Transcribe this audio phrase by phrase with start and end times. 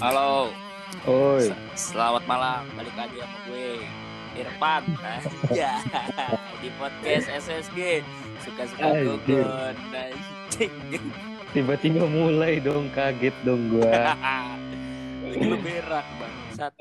[0.00, 0.48] Halo,
[1.08, 1.48] Oi,
[1.78, 2.64] selamat malam.
[2.76, 3.68] Balik lagi sama gue,
[4.36, 4.82] Irfan.
[5.52, 5.80] Ya,
[6.60, 8.04] di podcast SSG.
[8.44, 9.76] Suka-suka gugun.
[11.50, 14.14] Tiba-tiba mulai dong kaget dong gua.
[15.30, 16.72] Lagi lu berak, bangsat.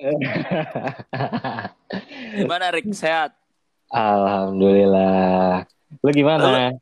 [2.33, 2.91] Gimana, Rick?
[2.97, 3.33] Sehat?
[3.93, 5.69] Alhamdulillah.
[6.01, 6.73] Lu gimana?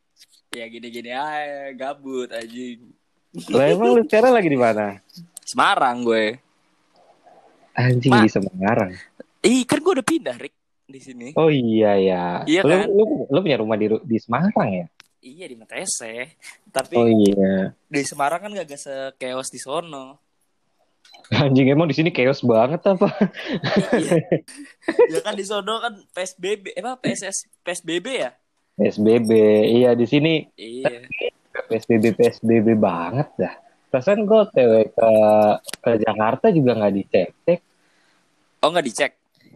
[0.56, 2.97] Ya gini-gini aja, gabut anjing.
[3.54, 4.98] Lah emang lu sekarang lagi di mana?
[5.46, 6.42] Semarang gue.
[7.78, 8.92] Anjing Ma- di Semarang.
[9.46, 10.56] Ih, kan gue udah pindah, Rick,
[10.90, 11.28] di sini.
[11.38, 12.24] Oh iya ya.
[12.50, 12.88] Iya lu, kan?
[12.90, 14.86] lu, lu punya rumah di di Semarang ya?
[15.22, 16.40] Iya, di Matese.
[16.74, 17.72] Tapi Oh iya.
[17.86, 20.18] di Semarang kan gak se-chaos di sono.
[21.28, 23.08] Anjing emang di sini chaos banget apa?
[23.94, 24.16] Iya.
[25.14, 28.32] ya kan di sono kan PSBB, eh apa PSS PSBB ya?
[28.80, 29.32] PSBB.
[29.80, 31.04] Iya di sini Iya.
[31.66, 33.54] PSBB PSBB banget dah.
[33.88, 35.10] Perasaan gue TW ke
[35.80, 37.60] ke Jakarta juga nggak dicek cek.
[38.62, 39.12] Oh nggak dicek?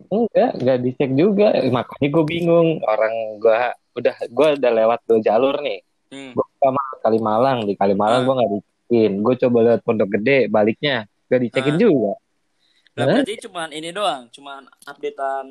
[0.08, 1.48] Enggak, enggak dicek juga.
[1.68, 2.70] Makanya gue bingung.
[2.82, 3.60] Orang gue
[4.00, 5.80] udah gue udah lewat dua jalur nih.
[6.10, 6.32] Hmm.
[6.32, 8.26] Gue sama Kalimalang di Kalimalang Ah.
[8.26, 9.12] gue nggak dicekin.
[9.20, 11.80] Gue coba lewat Pondok Gede baliknya gak dicekin Ah.
[11.80, 12.14] juga.
[12.92, 15.48] Nah, berarti cuman ini doang, cuman updatean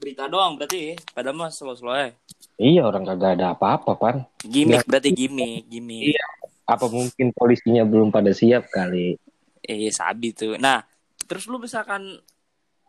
[0.00, 0.96] berita doang berarti.
[1.12, 2.16] Padahal mah slow-slow aja.
[2.56, 4.16] Iya orang kagak ada apa-apa pan.
[4.40, 6.16] Gimik berarti gimik, gimik.
[6.16, 6.26] Iya.
[6.64, 9.20] Apa mungkin polisinya belum pada siap kali?
[9.60, 10.56] Eh, sabi tuh.
[10.56, 10.80] Nah,
[11.28, 12.16] terus lu misalkan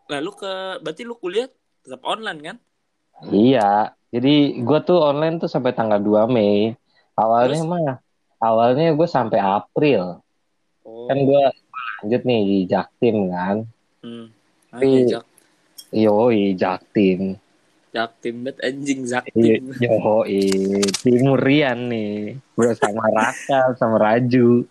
[0.08, 1.48] lalu ke berarti lu kuliah
[1.84, 2.56] tetap online kan?
[3.28, 3.92] Iya.
[4.12, 6.72] Jadi gue tuh online tuh sampai tanggal 2 Mei.
[7.16, 7.68] Awalnya Terus?
[7.68, 7.96] mah
[8.40, 10.20] awalnya gue sampai April.
[10.84, 11.08] Oh.
[11.08, 11.44] Kan gue
[12.02, 13.56] lanjut nih di Jaktim kan.
[14.02, 14.26] Hmm.
[14.72, 15.20] Ah, Tapi- iya,
[15.92, 17.36] Yoi Jaktim.
[17.92, 19.76] Jaktim bet anjing Iya, Zaktim.
[19.76, 20.40] yoi
[21.04, 24.64] Timurian nih bersama Raka sama Raju.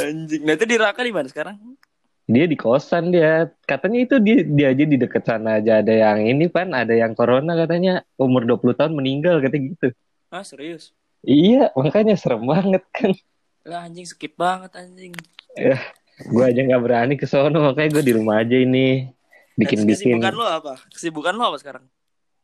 [0.00, 0.42] Anjing.
[0.48, 1.60] Nah, itu di Raka di mana sekarang?
[2.24, 3.52] Dia di kosan dia.
[3.68, 7.12] Katanya itu dia dia aja di dekat sana aja ada yang ini pan, ada yang
[7.12, 9.88] corona katanya umur 20 tahun meninggal katanya gitu.
[10.32, 10.96] Ah, serius?
[11.20, 13.12] Iya, makanya serem banget kan.
[13.68, 15.12] Lah anjing skip banget anjing.
[16.32, 19.10] Gue aja nggak berani ke sono makanya gue di rumah aja ini
[19.56, 20.18] bikin-bikin.
[20.18, 20.74] Kesibukan lo apa?
[20.90, 21.84] Kesibukan lo apa sekarang?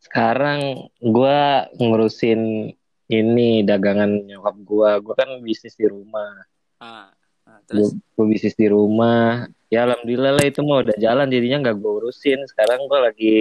[0.01, 0.61] Sekarang
[1.03, 1.41] gue
[1.79, 2.73] ngurusin
[3.11, 4.91] ini dagangan nyokap gue.
[5.03, 6.47] Gue kan bisnis di rumah.
[6.83, 7.11] Ah,
[7.47, 11.77] ah, terus gue bisnis di rumah ya alhamdulillah lah itu mah udah jalan jadinya nggak
[11.83, 13.37] gue urusin sekarang gue lagi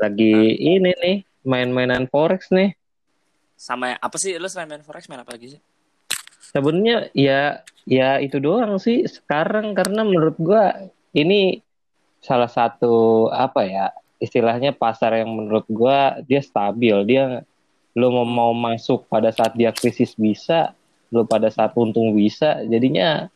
[0.00, 2.72] lagi ini nih main-mainan forex nih
[3.56, 5.60] sama apa sih lo selain main forex main apa lagi sih?
[6.50, 10.64] sebenarnya ya ya itu doang sih sekarang karena menurut gue
[11.12, 11.60] ini
[12.22, 13.86] salah satu apa ya
[14.22, 15.98] istilahnya pasar yang menurut gue
[16.30, 17.42] dia stabil dia
[17.92, 20.72] lo mau mau masuk pada saat dia krisis bisa
[21.12, 23.28] lo pada saat untung bisa jadinya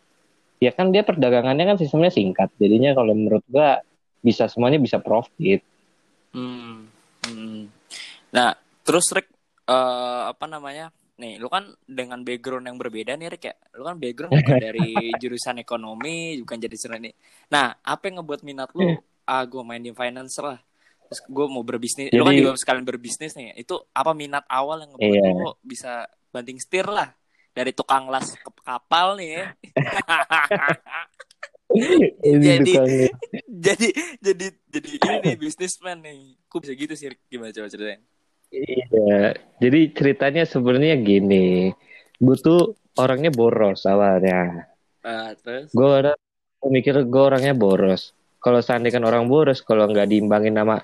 [0.63, 3.85] ya kan dia perdagangannya kan sistemnya singkat jadinya kalau menurut gua
[4.25, 5.61] bisa semuanya bisa profit
[6.37, 6.93] Hmm.
[7.25, 7.73] hmm.
[8.37, 8.53] Nah,
[8.85, 9.33] terus Rick
[9.65, 10.93] eh, apa namanya?
[11.17, 13.55] Nih, lu kan dengan background yang berbeda nih Rick ya.
[13.73, 17.11] Lu kan background bukan dari jurusan ekonomi, bukan jadi ini.
[17.49, 19.01] Nah, apa yang ngebuat minat lu?
[19.25, 20.61] Ah, gue main di finance lah.
[21.09, 22.13] Terus gue mau berbisnis.
[22.13, 23.57] lu kan Jadi- juga sekalian berbisnis nih.
[23.57, 25.33] Itu apa minat awal yang ngebuat Iya.
[25.33, 25.93] lu bisa
[26.29, 27.09] banting setir lah
[27.57, 29.45] dari tukang las ke kapal nih ya.
[32.27, 32.77] Jadi-
[33.67, 33.89] jadi
[34.23, 36.39] jadi jadi ini nih bisnisman nih.
[36.47, 37.09] Kok bisa gitu sih?
[37.27, 38.03] Gimana coba ceritain?
[38.57, 39.35] Iya.
[39.57, 41.69] Jadi ceritanya sebenarnya gini.
[42.17, 42.61] Gue tuh
[42.97, 44.69] orangnya boros awalnya.
[45.05, 45.69] Ah, terus?
[45.73, 46.13] Gue ada
[46.65, 48.17] mikir gue orangnya boros.
[48.41, 50.81] Kalau seandainya kan orang boros kalau nggak diimbangin sama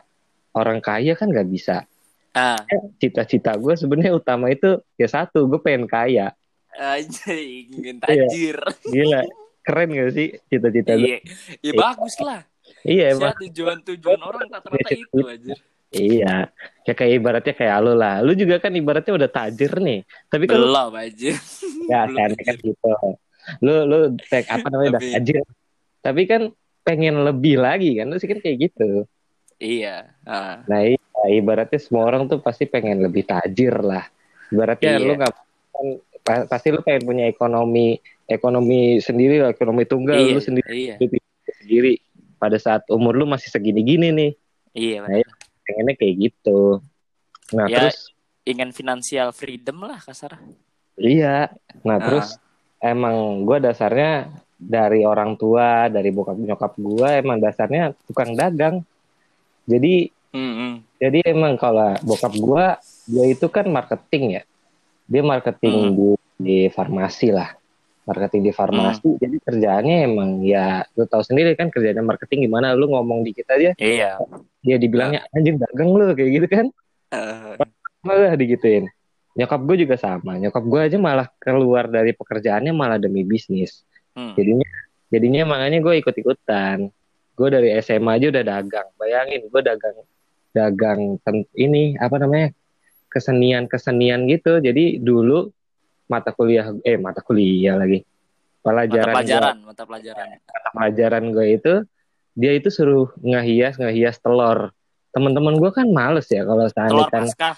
[0.52, 1.84] orang kaya kan nggak bisa.
[2.32, 2.60] Ah.
[2.96, 6.32] Cita-cita gue sebenarnya utama itu ya satu gue pengen kaya.
[6.72, 8.24] Anjing, ingin Iya.
[8.28, 8.58] tajir.
[8.88, 9.20] gila
[9.62, 11.18] keren gak sih cita-cita gue Iya,
[11.60, 12.40] ya bagus lah.
[12.82, 15.54] iya emang tujuan-tujuan orang rata-rata itu aja.
[15.92, 16.48] Iya,
[16.82, 18.24] ya kayak ibaratnya kayak lu lah.
[18.24, 20.00] Lu juga kan ibaratnya udah tajir nih.
[20.26, 21.32] Tapi kan lu Belum aja.
[21.86, 22.90] ya kan, kan gitu.
[23.60, 25.44] Lu lu tek apa namanya udah tajir.
[26.00, 26.42] Tapi kan
[26.80, 28.08] pengen lebih lagi kan.
[28.08, 29.04] Lu sih kan kayak gitu.
[29.60, 30.16] Iya.
[30.24, 30.64] ah.
[30.64, 30.98] Nah, iya,
[31.28, 34.08] ibaratnya semua orang tuh pasti pengen lebih tajir lah.
[34.48, 35.04] Ibaratnya Iya.
[35.04, 35.32] lu nggak
[35.72, 35.86] kan,
[36.24, 40.94] pa- pasti lu pengen punya ekonomi ekonomi sendiri lah, ekonomi tunggal iya, lu sendiri Iya.
[41.60, 42.00] sendiri
[42.40, 44.32] pada saat umur lu masih segini-gini nih.
[44.72, 45.36] Iya, Nah, benar.
[45.62, 46.82] Pengennya kayak gitu.
[47.54, 47.88] Nah, Ya.
[47.88, 48.10] terus
[48.42, 50.34] Ingin financial freedom lah kasar.
[50.98, 51.54] Iya.
[51.86, 52.02] Nah, Ah.
[52.02, 52.26] terus
[52.82, 58.82] emang gue dasarnya dari orang tua, dari bokap nyokap gue emang dasarnya tukang dagang.
[59.64, 62.66] Jadi Hmm, jadi emang kalau bokap gue
[63.04, 64.42] dia itu kan marketing ya.
[65.06, 65.92] Dia marketing Hmm.
[65.94, 66.08] di,
[66.40, 67.52] di farmasi lah.
[68.02, 69.06] Marketing di farmasi.
[69.06, 69.18] Hmm.
[69.22, 73.74] jadi kerjaannya emang ya lu tahu sendiri kan kerjanya marketing gimana lu ngomong dikit aja.
[73.78, 74.18] Iya.
[74.62, 76.66] dia dibilangnya anjing dagang lu kayak gitu kan.
[77.12, 77.54] Eh,
[78.06, 78.86] malah digituin.
[79.34, 80.38] Nyokap gue juga sama.
[80.38, 83.86] Nyokap gue aja malah keluar dari pekerjaannya malah demi bisnis.
[84.12, 84.36] Hmm.
[84.36, 84.68] jadinya
[85.08, 86.92] jadinya makanya gue ikut ikutan
[87.32, 88.88] gue dari SMA aja udah dagang.
[89.00, 89.96] Bayangin gue dagang
[90.52, 91.00] dagang
[91.56, 92.52] ini apa namanya
[93.08, 94.60] kesenian kesenian gitu.
[94.60, 95.48] Jadi dulu
[96.12, 98.04] mata kuliah eh mata kuliah lagi
[98.62, 100.26] Mata pelajaran pelajaran, mata pelajaran.
[100.38, 101.72] gua, pelajaran gue itu
[102.32, 104.70] dia itu suruh ngehias ngehias telur
[105.10, 107.56] teman-teman gue kan males ya kalau Telur seandainya kan paskah.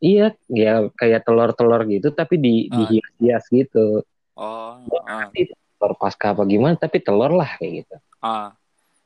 [0.00, 2.76] iya ya kayak telur-telur gitu tapi di Ah.
[2.80, 4.00] dihias-hias gitu
[4.32, 8.56] Oh, Gua ngerti telur pasca apa gimana tapi telur lah kayak gitu ah.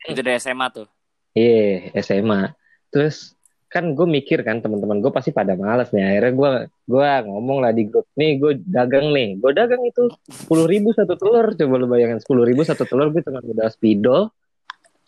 [0.01, 0.87] Itu dari SMA tuh.
[1.33, 2.53] Iya, SMA.
[2.89, 3.34] Terus
[3.75, 6.15] kan gue mikir kan teman-teman gue pasti pada malas nih.
[6.15, 6.51] Akhirnya gue
[6.87, 9.35] gua ngomong lah di grup nih, gue dagang nih.
[9.43, 11.59] Gue dagang itu sepuluh ribu satu telur.
[11.59, 14.31] Coba lu bayangin sepuluh ribu satu telur gue cuma modal spidol,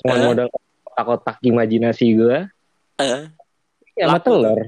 [0.03, 0.27] cuma Eh?
[0.27, 2.39] modal kotak-kotak imajinasi gue,
[2.99, 3.31] Eh,
[3.95, 4.59] ya sama telur.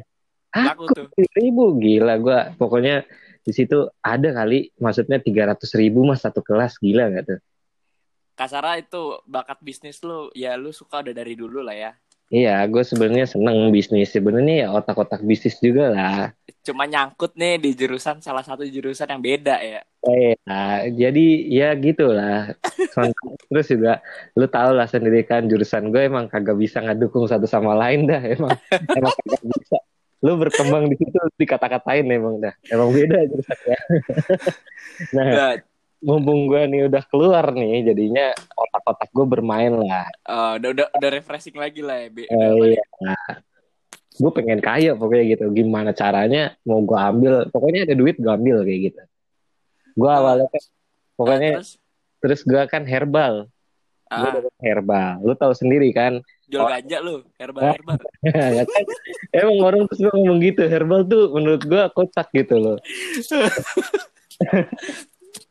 [0.55, 0.87] Aku
[1.35, 2.39] ribu gila gue.
[2.55, 3.03] Pokoknya
[3.43, 7.41] di situ ada kali, maksudnya tiga ratus ribu mas satu kelas gila gak tuh?
[8.39, 11.93] Kasara itu bakat bisnis lu, ya lu suka udah dari dulu lah ya.
[12.29, 14.13] Iya, gue sebenarnya seneng bisnis.
[14.13, 16.37] Sebenarnya ya otak-otak bisnis juga lah.
[16.61, 19.81] Cuma nyangkut nih di jurusan salah satu jurusan yang beda ya.
[20.05, 22.53] Eh, nah, jadi ya gitulah.
[23.49, 24.05] Terus juga
[24.37, 28.21] lu tau lah sendiri kan jurusan gue emang kagak bisa ngedukung satu sama lain dah
[28.21, 28.53] emang
[29.01, 29.79] emang kagak bisa.
[30.21, 32.53] Lu berkembang di situ dikata-katain emang dah.
[32.69, 33.79] Emang beda jurusannya.
[35.17, 35.53] nah, Nah,
[35.99, 40.07] mumpung gue nih udah keluar nih, jadinya otak-otak gue bermain lah.
[40.07, 42.09] eh, udah udah udah refreshing lagi lah ya.
[42.09, 42.85] Be- Eh, apa iya.
[43.03, 43.29] Nah,
[44.19, 45.45] gue pengen kaya pokoknya gitu.
[45.51, 47.35] Gimana caranya mau gue ambil?
[47.51, 49.03] Pokoknya ada duit gue ambil kayak gitu.
[49.99, 50.71] Gue awalnya kan, ya.
[51.19, 51.71] pokoknya Terus
[52.19, 53.35] terus gue kan herbal.
[54.09, 55.13] Gue ah, dapat herbal.
[55.27, 56.23] Lu tahu sendiri kan?
[56.49, 56.71] jual Oh.
[56.73, 57.99] ganja lu, herbal herbal.
[58.57, 58.85] Ya kan?
[59.37, 60.63] Emang orang terus ngomong gitu.
[60.65, 62.79] Herbal tuh menurut gue kocak gitu loh.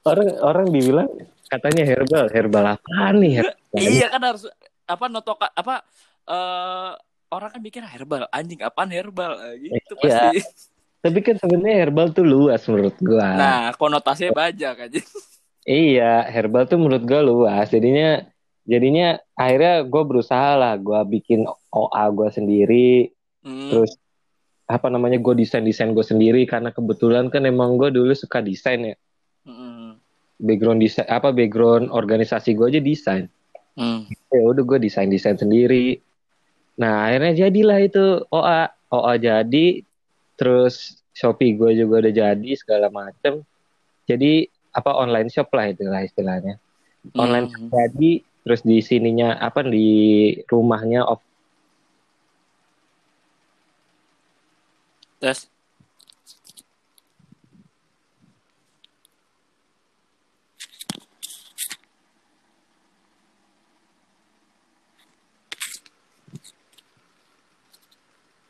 [0.08, 1.10] orang orang dibilang
[1.48, 2.26] katanya herbal.
[2.28, 3.34] Herbal apa nih?
[3.40, 3.78] Herbal.
[3.78, 4.44] iya kan harus
[4.88, 5.84] apa notoka apa
[6.26, 6.92] eh
[7.28, 10.32] orang kan mikir herbal anjing apaan herbal Eh, gitu Iya.
[10.32, 10.40] pasti.
[10.98, 13.20] Tapi kan sebenarnya herbal tuh luas menurut gue.
[13.22, 15.00] Nah, konotasinya banyak aja.
[15.64, 17.68] Iya, herbal tuh menurut gue luas.
[17.68, 18.24] Jadinya
[18.64, 20.74] jadinya akhirnya gue berusaha lah.
[20.76, 22.92] Gue bikin OA gue sendiri.
[23.44, 23.70] Hmm.
[23.72, 23.96] Terus
[24.68, 28.80] apa namanya gue desain desain gue sendiri karena kebetulan kan emang gue dulu suka desain
[28.84, 28.96] ya.
[30.38, 30.46] Hmm.
[30.46, 33.26] Background desain apa background organisasi gue aja desain.
[33.74, 34.06] Hmm.
[34.30, 35.98] Ya udah gue desain desain sendiri.
[36.78, 39.82] Nah akhirnya jadilah itu OA OA jadi.
[40.38, 43.42] Terus Shopee gue juga udah jadi segala macem.
[44.06, 44.46] Jadi
[44.78, 46.62] apa online shop lah itulah istilahnya.
[47.16, 47.72] online Hmm.
[47.72, 48.12] jadi
[48.44, 51.24] terus di sininya apa di rumahnya off
[55.18, 55.50] Terus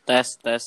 [0.07, 0.63] tes tes.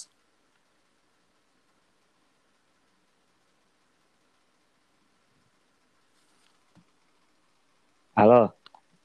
[8.14, 8.52] Halo.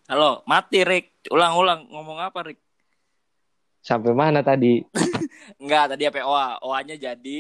[0.06, 1.26] Halo mati Rick.
[1.32, 2.60] Ulang-ulang ngomong apa Rick?
[3.82, 4.82] Sampai mana tadi?
[5.62, 7.40] Enggak tadi apa OA OA-nya jadi.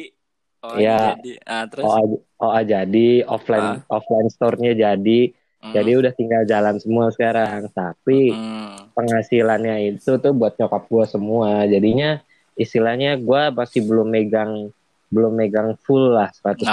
[0.61, 0.99] OA-nya Iya.
[1.17, 1.31] jadi.
[1.45, 1.85] Ah terus?
[1.85, 2.01] OA,
[2.41, 5.19] OA jadi offline offline store-nya jadi.
[5.65, 5.73] Hmm.
[5.73, 7.65] jadi udah tinggal jalan semua sekarang.
[7.73, 8.93] Tapi Hmm.
[8.93, 11.65] penghasilannya itu tuh buat nyokap gua semua.
[11.65, 12.21] Jadinya
[12.55, 14.71] istilahnya gua masih belum megang
[15.07, 16.65] belum megang full lah 100%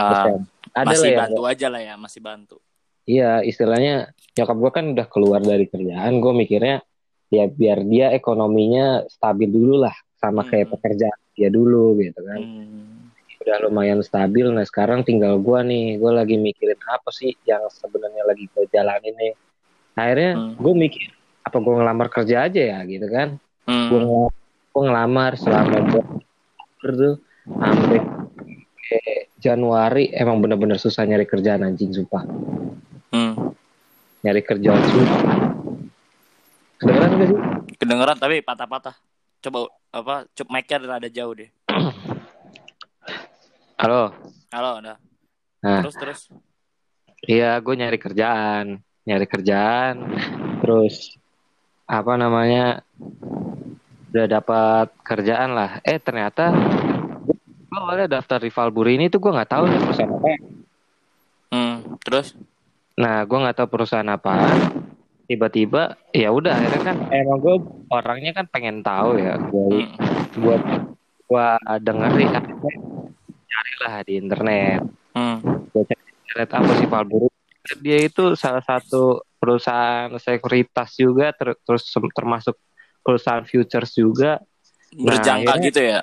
[0.73, 2.57] ada masih lah ya bantu aja lah ya masih bantu
[3.03, 6.87] Iya, istilahnya nyokap gue kan udah keluar dari kerjaan, gue mikirnya
[7.29, 10.75] ya biar dia ekonominya stabil dulu lah, sama kayak Hmm.
[10.79, 12.39] pekerjaan dia dulu gitu kan.
[12.39, 13.11] Hmm.
[13.43, 18.23] Udah lumayan stabil, nah sekarang tinggal gue nih, gue lagi mikirin apa sih yang sebenarnya
[18.23, 19.35] lagi gue jalanin nih.
[19.99, 20.55] Akhirnya Hmm.
[20.63, 21.11] gue mikir,
[21.43, 23.35] apa gue ngelamar kerja aja ya gitu kan.
[23.67, 23.91] Hmm.
[23.91, 24.01] Gue
[24.73, 25.77] gue ngelamar selama
[26.81, 28.01] tuh sampai
[29.37, 32.25] Januari emang bener-bener susah nyari kerjaan anjing sumpah.
[33.13, 33.53] Hmm.
[34.23, 35.21] Nyari kerjaan susah.
[36.79, 37.39] Kedengeran gak sih?
[37.79, 38.95] kedengeran tapi patah-patah
[39.43, 39.59] coba
[39.91, 41.51] apa cup mic-nya rada jauh deh
[43.83, 44.15] Halo.
[44.55, 44.97] halo udah
[45.63, 45.83] Nah.
[45.83, 46.21] terus terus
[47.23, 50.11] Iya, gue nyari kerjaan, nyari kerjaan,
[50.59, 51.15] terus
[51.87, 52.83] apa namanya
[54.13, 55.81] udah dapat kerjaan lah.
[55.83, 56.53] Eh ternyata
[57.25, 57.37] gue
[57.73, 60.29] awalnya daftar rival Buri ini tuh gue nggak tahu nih perusahaan apa.
[61.51, 61.77] hmm.
[62.05, 62.37] terus
[62.93, 64.53] Nah, gue nggak tahu perusahaan apa.
[65.25, 67.57] Tiba-tiba, ya udah akhirnya kan emang gue
[67.89, 69.41] orangnya kan pengen tahu ya.
[69.41, 69.97] Gue Hmm.
[70.37, 70.57] gue
[71.25, 71.47] gue
[71.81, 72.37] dengerin
[73.49, 74.85] carilah di internet.
[75.17, 75.41] Hmm.
[75.73, 77.29] Gue cari internet apa sih Valburu?
[77.81, 82.61] Dia itu salah satu perusahaan sekuritas juga, ter- terus termasuk
[83.03, 84.39] perusahaan futures juga.
[84.95, 86.01] Berjangka akhirnya- gitu ya.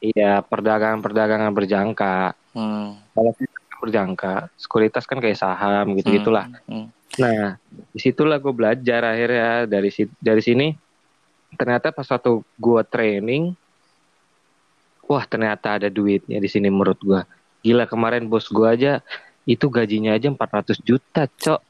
[0.00, 2.32] Iya, perdagangan-perdagangan berjangka.
[2.56, 2.96] Hmm.
[3.12, 3.46] Kalau kan
[3.80, 6.48] berjangka, sekuritas kan kayak saham gitu gitulah.
[6.64, 6.88] Hmm.
[7.20, 7.60] Nah,
[7.92, 10.72] di situlah gue belajar akhirnya dari si- dari sini.
[11.52, 13.52] Ternyata pas waktu gue training,
[15.04, 17.20] wah ternyata ada duitnya di sini menurut gue.
[17.60, 19.04] Gila kemarin bos gue aja
[19.44, 21.60] itu gajinya aja 400 juta, cok.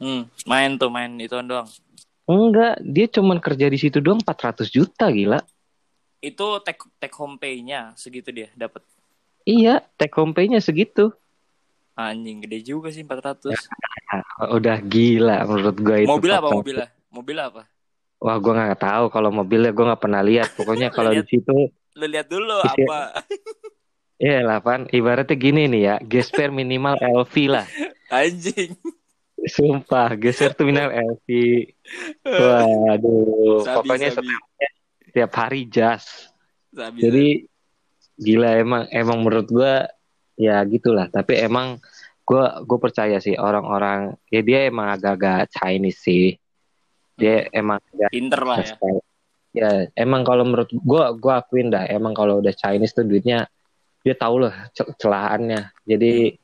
[0.00, 0.24] Hmm.
[0.48, 1.68] Main tuh main itu doang.
[2.30, 5.42] Enggak, dia cuman kerja di situ doang 400 juta gila.
[6.22, 8.86] Itu take take home pay-nya segitu dia dapat.
[9.42, 11.10] Iya, take home pay-nya segitu.
[11.98, 13.50] Anjing gede juga sih 400.
[14.06, 16.10] Ah, Udah gila menurut gue itu.
[16.12, 16.54] Mobil apa 400.
[16.54, 16.88] mobilnya?
[17.10, 17.62] Mobil apa?
[18.20, 20.54] Wah, gue nggak tahu kalau mobilnya gue nggak pernah lihat.
[20.54, 22.86] Pokoknya kalau di situ Lu lihat dulu Iya.
[22.86, 23.00] apa?
[24.20, 27.64] Iya lah Pan, ibaratnya gini nih ya, gesper minimal LV lah.
[28.12, 28.76] Anjing.
[29.48, 31.26] Sumpah, geser tuh minimal LV.
[32.28, 34.34] Waduh, Sabi, pokoknya sabi.
[35.08, 36.30] setiap, hari jas.
[36.70, 37.26] Sabi, Jadi
[38.20, 39.88] gila emang emang menurut gua
[40.36, 41.08] ya gitulah.
[41.08, 41.80] Tapi emang
[42.22, 46.36] gua gue percaya sih orang-orang ya dia emang agak-agak Chinese sih.
[47.16, 48.74] Dia emang agak pinter lah ya.
[49.50, 53.50] ya emang kalau menurut gua gua akuin dah emang kalau udah Chinese tuh duitnya
[54.00, 55.74] dia tahu lah ce- celahannya.
[55.84, 56.39] Jadi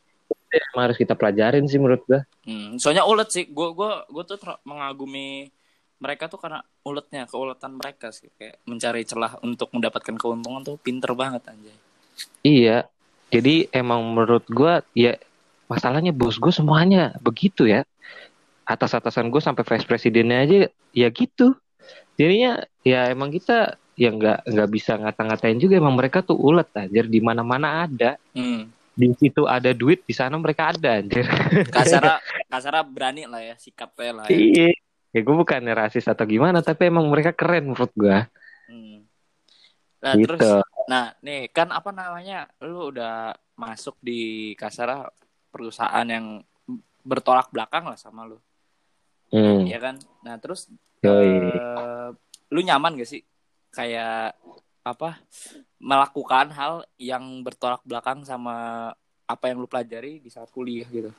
[0.57, 2.21] itu emang harus kita pelajarin sih menurut gua.
[2.49, 3.45] Hmm, soalnya ulet sih.
[3.47, 5.53] Gue gua gua tuh mengagumi
[5.97, 11.13] mereka tuh karena uletnya, keuletan mereka sih kayak mencari celah untuk mendapatkan keuntungan tuh pinter
[11.17, 11.77] banget anjay.
[12.45, 12.89] Iya.
[13.29, 15.17] Jadi emang menurut gua ya
[15.67, 17.83] masalahnya bos gue semuanya begitu ya.
[18.67, 20.57] Atas-atasan gue sampai vice presidennya aja
[20.91, 21.55] ya gitu.
[22.19, 27.09] Jadinya ya emang kita ya nggak nggak bisa ngata-ngatain juga emang mereka tuh ulet anjir
[27.09, 28.21] di mana-mana ada.
[28.37, 28.71] Hmm.
[28.97, 31.29] Di situ ada duit, di sana mereka ada anjir.
[31.77, 32.17] Kasara
[32.49, 34.33] kasara berani lah ya sikapnya lah ya.
[34.33, 34.73] Iya.
[35.13, 38.17] Ya gue bukannya rasis atau gimana, tapi emang mereka keren menurut gue.
[38.69, 39.05] Hmm.
[40.01, 40.29] Nah, Gitu.
[40.33, 42.49] terus nah, nih kan apa namanya?
[42.65, 45.09] Lu udah masuk di Kasara
[45.53, 46.41] perusahaan yang
[47.01, 48.37] bertolak belakang lah sama lu,
[49.33, 49.65] Hmm.
[49.65, 49.97] ya kan?
[50.21, 50.69] Nah, terus
[51.01, 51.53] Yoi.
[51.53, 52.09] eh,
[52.53, 53.23] lu nyaman gak sih
[53.73, 54.37] kayak
[54.87, 55.19] apa
[55.83, 58.91] melakukan hal yang bertolak belakang sama
[59.27, 61.11] apa yang lu pelajari di saat kuliah gitu?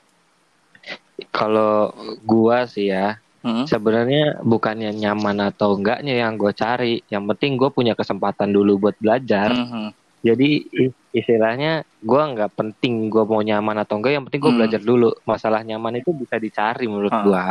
[1.30, 1.92] Kalau
[2.24, 3.64] gua sih ya, Hmm?
[3.64, 7.00] sebenarnya bukannya nyaman atau enggaknya yang gue cari.
[7.08, 9.52] Yang penting gue punya kesempatan dulu buat belajar.
[9.52, 9.94] Mhm.
[10.20, 10.68] Jadi
[11.14, 14.18] istilahnya gue nggak penting gue mau nyaman atau enggak.
[14.18, 14.60] Yang penting gue Hmm.
[14.60, 15.10] belajar dulu.
[15.24, 17.24] Masalah nyaman itu bisa dicari menurut Ah.
[17.24, 17.46] gua.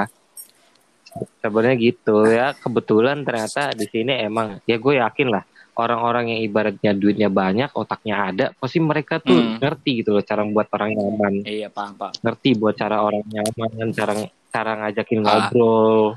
[1.40, 2.52] Sebenarnya gitu ya.
[2.52, 5.44] Kebetulan ternyata di sini emang ya gue yakin lah
[5.76, 9.60] orang-orang yang ibaratnya duitnya banyak, otaknya ada, pasti mereka tuh Hmm.
[9.60, 12.16] ngerti gitu loh cara buat orang nyaman Iya paham paham.
[12.16, 14.12] ngerti buat cara orang nyaman, cara
[14.48, 15.24] cara ngajakin Ah.
[15.52, 16.16] ngobrol,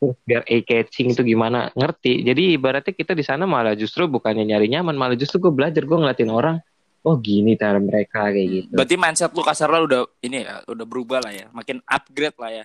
[0.00, 2.24] terus biar eye catching itu gimana, ngerti.
[2.24, 5.92] Jadi ibaratnya kita di sana malah justru bukannya nyari nyaman, malah justru gue belajar, gue
[5.92, 6.56] ngeliatin orang,
[7.00, 8.72] oh gini cara mereka kayak gitu.
[8.72, 12.64] Berarti mindset lu kasar lu udah ini ya, udah berubah lah ya, makin upgrade lah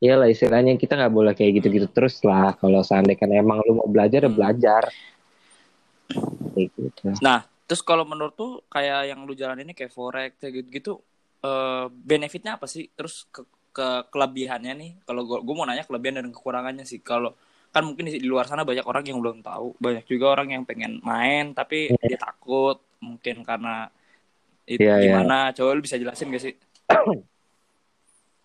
[0.00, 2.56] Ya, iyalah istilahnya kita nggak boleh kayak gitu-gitu terus lah.
[2.56, 4.36] Kalau seandainya kan emang lu mau belajar, ya Hmm.
[4.36, 4.82] belajar.
[6.56, 7.08] Kayak gitu.
[7.20, 11.04] Nah, terus kalau menurut tuh kayak yang lu jalan ini kayak forex kayak gitu-gitu
[11.44, 12.88] eh, benefitnya apa sih?
[12.96, 13.44] Terus ke,
[13.76, 17.00] ke kelebihannya nih, kalau gua, gua mau nanya kelebihan dan kekurangannya sih.
[17.04, 17.36] Kalau
[17.70, 20.62] kan mungkin di, di luar sana banyak orang yang belum tahu, banyak juga orang yang
[20.66, 23.86] pengen main tapi dia takut mungkin karena
[24.66, 25.06] itu Iya, iya.
[25.06, 25.52] gimana?
[25.56, 26.54] Coba lu bisa jelasin gak sih?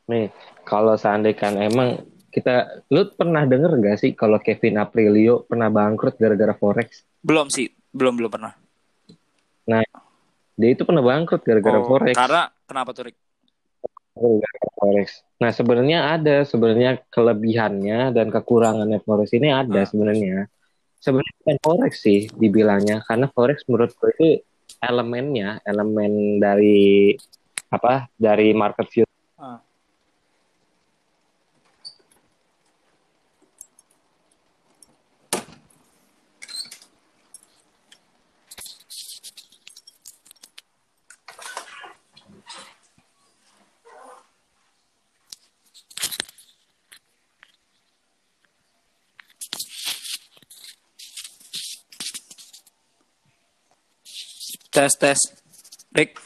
[0.05, 0.29] Nih,
[0.62, 6.19] kalau seandainya kan emang kita, lu pernah denger gak sih kalau Kevin Aprilio pernah bangkrut
[6.19, 7.07] gara-gara forex?
[7.24, 8.53] Belum sih, belum belum pernah.
[10.55, 12.15] Dia itu pernah bangkrut gara-gara Oh, forex.
[12.15, 13.17] Karena kenapa tuh Rick?
[14.15, 15.07] Gara-gara forex.
[15.35, 19.88] Nah sebenarnya ada sebenarnya kelebihannya dan kekurangannya forex ini ada Ah.
[19.88, 20.47] sebenarnya.
[21.03, 24.29] Sebenarnya bukan forex sih dibilangnya karena forex menurut gue itu
[24.79, 27.13] elemennya elemen dari
[27.67, 29.05] apa dari market view
[54.75, 55.15] Tes tes.
[55.96, 56.20] Rick.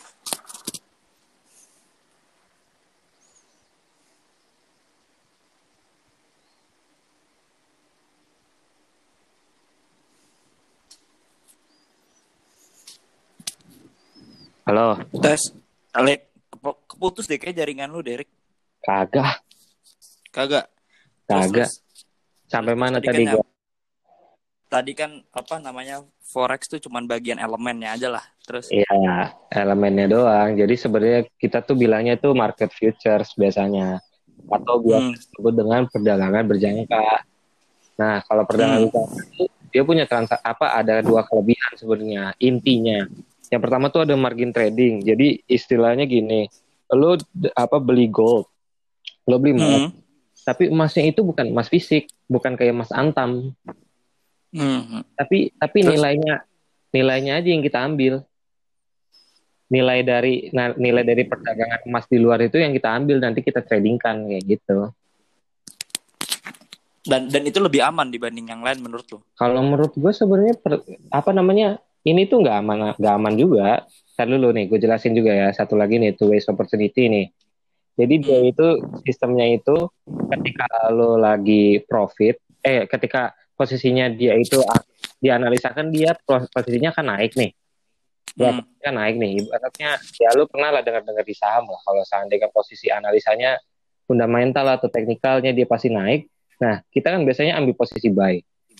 [14.66, 14.98] Halo.
[15.22, 15.54] Tes.
[15.94, 16.34] Alek
[16.90, 18.26] Keputus deh kayak jaringan lu, Derek.
[18.82, 19.46] Kagak.
[20.34, 20.66] Kagak.
[21.30, 21.70] Kagak.
[22.50, 23.49] Sampai mana tadi, tadi kan gua?
[24.70, 26.06] Tadi kan apa namanya?
[26.30, 28.26] Forex tuh cuman bagian elemennya aja lah.
[28.46, 30.54] Terus Iya, elemennya doang.
[30.54, 33.98] Jadi sebenarnya kita tuh bilangnya tuh market futures biasanya.
[34.46, 35.14] Atau biasa Hmm.
[35.18, 37.06] disebut dengan perdagangan berjangka.
[37.98, 38.86] Nah, kalau perdagangan Hmm.
[38.94, 42.24] berjangka itu dia punya transaksi apa ada dua kelebihan sebenarnya.
[42.38, 43.10] Intinya.
[43.50, 45.02] Yang pertama tuh ada margin trading.
[45.02, 46.46] Jadi istilahnya gini,
[46.94, 47.18] lo
[47.58, 48.46] apa beli gold,
[49.26, 49.92] lo beli emas, Hmm.
[50.46, 53.58] tapi emasnya itu bukan emas fisik, bukan kayak emas antam,
[54.50, 55.06] Hmm.
[55.14, 55.94] tapi tapi Terus?
[55.94, 56.36] nilainya
[56.90, 58.14] nilainya aja yang kita ambil
[59.70, 63.62] nilai dari nah, nilai dari perdagangan emas di luar itu yang kita ambil nanti kita
[63.62, 64.90] tradingkan kayak gitu
[67.00, 69.22] Dan dan itu lebih aman dibanding yang lain menurut lu?
[69.34, 70.58] kalau menurut gue sebenarnya
[71.10, 73.86] apa namanya ini tuh nggak aman nggak aman juga
[74.20, 77.26] Ntar dulu nih gue jelasin juga ya satu lagi nih two ways opportunity nih
[77.96, 78.52] jadi dia Hmm.
[78.52, 78.68] itu
[79.08, 79.88] sistemnya itu
[80.28, 84.64] ketika lo lagi profit eh ketika posisinya dia itu
[85.20, 87.52] dianalisakan dia posisinya akan naik nih
[88.38, 88.62] Ya, Hmm.
[88.80, 89.42] kan naik nih.
[89.42, 91.82] Ibaratnya ya lu pernah lah dengar-dengar di saham lah.
[91.82, 93.58] Kalau seandainya posisi analisanya
[94.06, 96.30] fundamental atau teknikalnya dia pasti naik.
[96.62, 98.38] Nah, kita kan biasanya ambil posisi buy.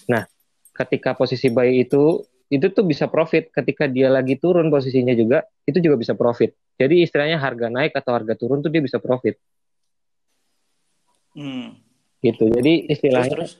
[0.08, 0.24] Nah,
[0.72, 3.50] ketika posisi buy itu itu tuh bisa profit.
[3.50, 6.54] Ketika dia lagi turun posisinya juga, itu juga bisa profit.
[6.78, 9.34] Jadi istilahnya harga naik atau harga turun tuh dia bisa profit
[11.36, 11.74] Hmm.
[12.22, 12.48] gitu.
[12.48, 13.52] Jadi Terus istilahnya terus.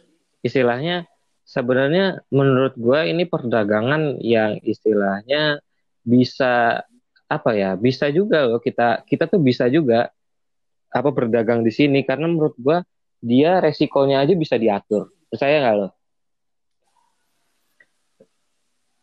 [0.46, 1.08] Istilahnya
[1.44, 5.60] sebenarnya menurut gua ini perdagangan yang istilahnya
[6.06, 6.84] bisa
[7.30, 10.10] apa ya bisa juga loh kita kita tuh bisa juga
[10.90, 12.02] apa berdagang di sini.
[12.02, 12.82] Karena menurut gua
[13.22, 15.14] dia resikonya aja bisa diatur.
[15.30, 15.88] Percaya nggak lo?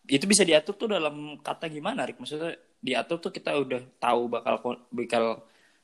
[0.06, 2.22] Itu bisa diatur tuh dalam kata gimana, Rik?
[2.22, 4.54] Maksudnya diatur tuh kita udah tahu bakal
[4.94, 5.24] bakal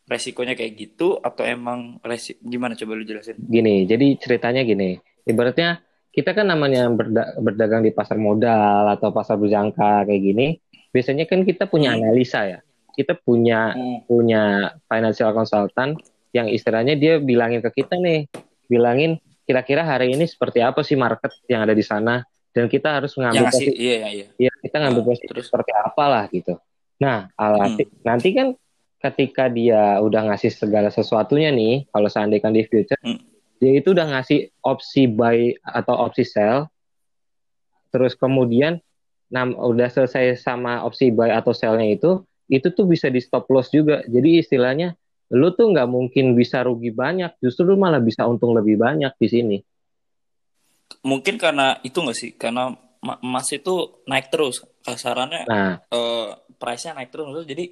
[0.06, 2.78] resikonya kayak gitu atau emang resi gimana?
[2.78, 3.38] Coba lu jelasin?
[3.38, 5.80] gini jadi ceritanya gini ibaratnya
[6.12, 10.46] kita kan namanya berda- berdagang di pasar modal atau pasar berjangka kayak gini
[10.92, 12.04] biasanya kan kita punya Hmm.
[12.04, 12.60] analisa ya
[12.92, 14.04] kita punya Hmm.
[14.04, 14.42] punya
[14.84, 15.96] financial consultant
[16.32, 18.24] yang istilahnya dia bilangin ke kita nih,
[18.64, 23.12] bilangin kira-kira hari ini seperti apa sih market yang ada di sana dan kita harus
[23.16, 24.48] mengambil ngasih posisi, iya iya iya.
[24.48, 25.44] ya kita ngambil Ah, posisi terus?
[25.48, 26.56] seperti apalah gitu.
[27.00, 28.52] Nah, alati, nanti kan
[29.00, 33.20] ketika dia udah ngasih segala sesuatunya nih, kalau seandainya di future, Hmm.
[33.62, 36.66] Dia itu udah ngasih opsi buy atau opsi sell,
[37.94, 38.82] terus kemudian
[39.30, 43.70] nam, udah selesai sama opsi buy atau sell-nya itu, itu tuh bisa di stop loss
[43.70, 44.02] juga.
[44.10, 44.98] Jadi istilahnya
[45.30, 49.28] lu tuh nggak mungkin bisa rugi banyak, justru lu malah bisa untung lebih banyak di
[49.30, 49.58] sini.
[51.06, 52.30] Mungkin karena itu nggak sih?
[52.34, 54.66] Karena ma- emas itu naik terus.
[54.82, 57.70] Kasarannya Nah, eh price-nya naik terus jadi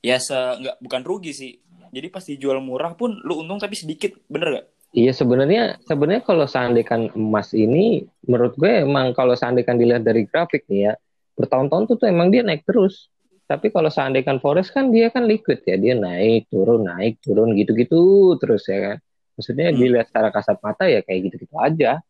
[0.00, 1.52] ya se nggak bukan rugi sih.
[1.92, 4.66] Jadi pas dijual murah pun lu untung tapi sedikit, bener gak?
[4.92, 10.66] Iya sebenarnya sebenarnya kalau seandainya emas ini, menurut gue emang kalau seandainya dilihat dari grafik
[10.70, 10.92] nih ya,
[11.36, 13.10] bertahun-tahun tuh, tuh emang dia naik terus.
[13.46, 18.34] Tapi kalau seandainya forex kan dia kan liquid ya, dia naik turun naik turun gitu-gitu
[18.42, 18.96] terus ya kan.
[19.38, 19.78] Maksudnya Hmm.
[19.78, 22.00] dilihat secara kasat mata ya kayak gitu-gitu aja.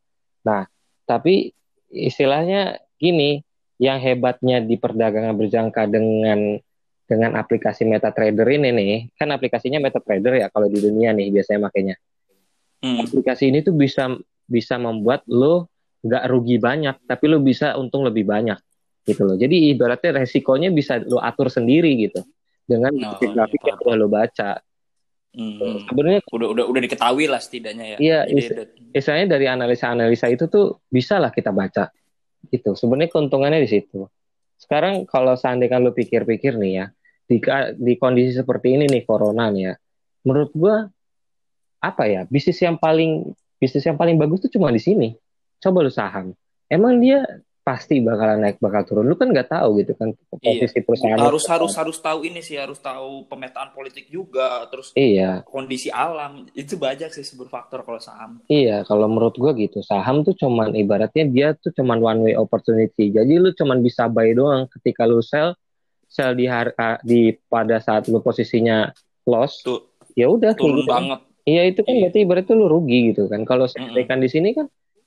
[0.47, 0.65] Nah,
[1.05, 1.53] tapi
[1.91, 3.43] istilahnya gini,
[3.77, 6.57] yang hebatnya di perdagangan berjangka dengan
[7.07, 11.95] dengan aplikasi MetaTrader ini nih, kan aplikasinya MetaTrader ya kalau di dunia nih biasanya makanya.
[12.83, 13.03] Hmm.
[13.03, 14.13] Aplikasi ini tuh bisa
[14.47, 15.73] bisa membuat lo
[16.07, 18.59] nggak rugi banyak, tapi lo bisa untung lebih banyak
[19.07, 19.37] gitu loh.
[19.39, 22.23] Jadi ibaratnya resikonya bisa lo atur sendiri gitu
[22.67, 24.51] dengan Oh, grafik iya, yang udah lo baca.
[25.37, 25.85] Hmm.
[25.87, 27.99] Sebenarnya Udah udah udah diketahui lah setidaknya ya.
[28.01, 31.93] Iya, Jadi is- dari analisa-analisa itu tuh bisa lah kita baca.
[32.49, 32.73] Gitu.
[32.73, 34.09] Sebenarnya keuntungannya di situ.
[34.57, 36.87] Sekarang kalau seandainya lo pikir-pikir nih ya,
[37.29, 37.37] di,
[37.77, 39.75] di kondisi seperti ini nih corona nih ya,
[40.25, 40.89] menurut gua
[41.87, 43.31] apa ya bisnis yang paling
[43.63, 45.09] bisnis yang paling bagus tuh cuma di sini.
[45.63, 46.37] Coba lu saham,
[46.69, 47.25] emang dia
[47.67, 49.11] pasti bakalan naik bakal turun.
[49.11, 51.19] Lu kan nggak tahu gitu kan posisi perusahaan.
[51.19, 56.47] harus harus harus tahu ini sih harus tahu pemetaan politik juga terus Iya, kondisi alam
[56.55, 59.83] itu banyak sih sebuah faktor kalau saham Iya, kalau menurut gua gitu.
[59.83, 63.11] Saham tuh cuman ibaratnya dia tuh cuman one way opportunity.
[63.11, 65.59] Jadi lu cuman bisa buy doang ketika lu sell
[66.07, 68.95] sell di harga di pada saat lu posisinya
[69.27, 69.67] loss.
[69.67, 70.89] tuh Ya udah turun gitu.
[70.89, 72.11] banget Iya, itu kan Iya.
[72.11, 73.47] berarti berarti lu rugi gitu kan.
[73.47, 74.67] Kalau seandainya di sini kan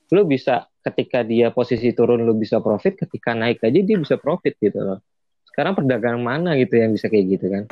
[0.09, 4.55] lu bisa ketika dia posisi turun lu bisa profit, ketika naik aja dia bisa profit
[4.57, 5.03] gitu loh.
[5.45, 7.63] Sekarang perdagangan mana gitu yang bisa kayak gitu kan?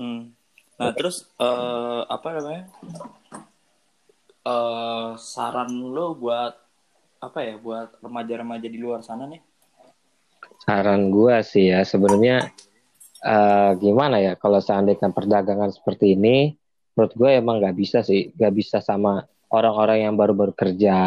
[0.00, 0.32] Hmm.
[0.80, 2.64] nah terus eh, apa namanya
[4.48, 6.56] eh saran lo buat
[7.20, 9.44] apa ya buat remaja-remaja di luar sana nih
[10.64, 12.48] Saran gua sih ya sebenarnya
[13.20, 16.56] uh, gimana ya kalau seandainya perdagangan seperti ini
[17.00, 18.28] menurut gue emang nggak bisa sih.
[18.36, 20.98] Nggak bisa sama orang-orang yang baru-baru kerja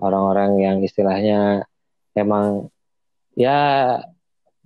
[0.00, 1.68] orang-orang yang istilahnya
[2.16, 2.72] emang
[3.36, 4.00] ya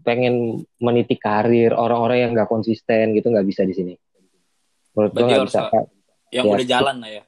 [0.07, 3.95] pengen meniti karir orang-orang yang nggak konsisten gitu nggak bisa di sini.
[4.95, 5.61] Menurut gue nggak bisa.
[6.31, 7.23] yang ya, udah jalan lah ya.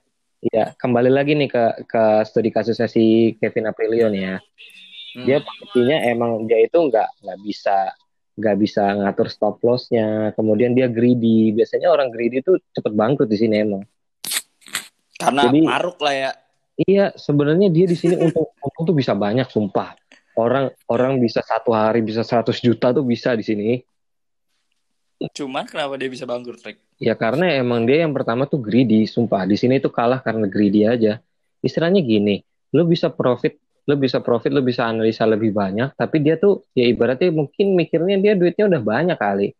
[0.54, 4.38] Ya kembali lagi nih ke ke studi kasusnya si Kevin Aprilio nih ya.
[5.14, 5.26] Hmm.
[5.26, 7.90] dia pastinya emang dia itu nggak nggak bisa
[8.34, 10.34] nggak bisa ngatur stop lossnya.
[10.34, 11.54] Kemudian dia greedy.
[11.54, 13.82] Biasanya orang greedy itu cepet bangkrut di sini emang.
[15.14, 16.30] Karena Jadi, maruk lah ya.
[16.74, 19.94] Iya sebenarnya dia di sini untuk untung tuh bisa banyak sumpah.
[20.34, 23.78] Orang orang bisa satu hari bisa 100 juta tuh bisa di sini.
[25.30, 26.78] Cuman kenapa dia bisa bangkrut Rick?
[26.94, 29.46] ya karena emang dia yang pertama tuh greedy sumpah.
[29.46, 31.22] Di sini tuh kalah karena greedy aja.
[31.62, 32.42] Istilahnya gini
[32.74, 36.88] lo bisa profit lo bisa profit lo bisa analisa lebih banyak tapi dia tuh ya
[36.88, 39.52] ibaratnya mungkin mikirnya dia duitnya udah banyak kali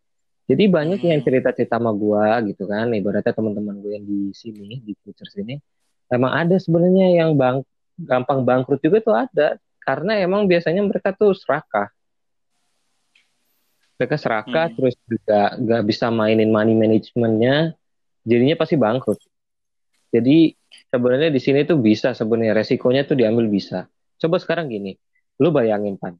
[0.45, 1.25] jadi banyak yang hmm.
[1.25, 5.57] cerita-cerita sama gue gitu kan ibaratnya teman-teman gue yang di sini di future sini
[6.09, 7.61] emang ada sebenarnya yang bang
[8.01, 9.47] gampang bangkrut juga tuh ada
[9.81, 11.89] karena emang biasanya mereka tuh serakah
[13.95, 14.75] mereka serakah hmm.
[14.75, 17.77] terus juga gak bisa mainin money managementnya
[18.25, 19.21] jadinya pasti bangkrut
[20.09, 20.53] jadi
[20.89, 23.85] sebenarnya di sini tuh bisa sebenarnya resikonya tuh diambil bisa
[24.25, 24.97] Coba sekarang gini,
[25.37, 26.17] lu bayangin pan,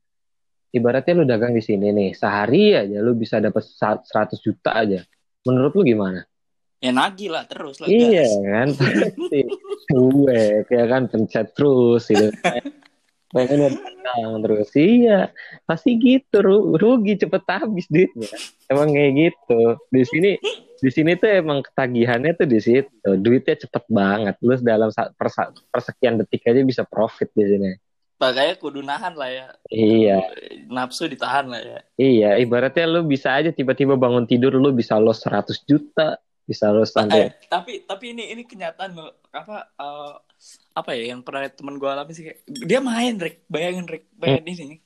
[0.70, 4.06] ibaratnya lu dagang di sini nih, sehari aja lu bisa dapat 100
[4.46, 5.02] juta aja.
[5.50, 6.22] Menurut lu gimana?
[6.78, 7.89] Ya nagih lah terus lah.
[7.89, 9.41] Iya kan, pasti.
[9.89, 12.30] Gue kayak kan pencet terus gitu.
[13.34, 15.28] pengen datang terus iya
[15.68, 16.39] pasti gitu
[16.80, 18.32] rugi cepet habis duitnya
[18.72, 20.32] emang kayak gitu di sini
[20.80, 24.88] di sini tuh emang ketagihannya tuh di situ duitnya cepet banget lu dalam
[25.68, 27.72] persekian detik aja bisa profit di sini
[28.15, 29.47] Makanya kudu nahan lah ya.
[29.67, 30.17] Iya.
[30.71, 31.80] Nafsu ditahan lah ya.
[31.99, 36.15] Iya, ibaratnya lu bisa aja tiba-tiba bangun tidur lu bisa los 100 juta,
[36.47, 37.28] bisa los sampai.
[37.28, 40.15] Eh, tapi tapi ini ini kenyataan lo apa uh,
[40.71, 44.56] apa ya yang pernah temen gue alami sih kayak dia main rek, bayangin rek, bayangin
[44.56, 44.65] hmm.
[44.71, 44.78] ini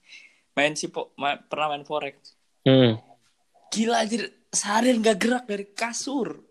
[0.57, 2.35] main si po, ma, pernah main forex.
[2.65, 2.99] Hmm.
[3.69, 6.41] Gila aja seharian gak gerak dari kasur.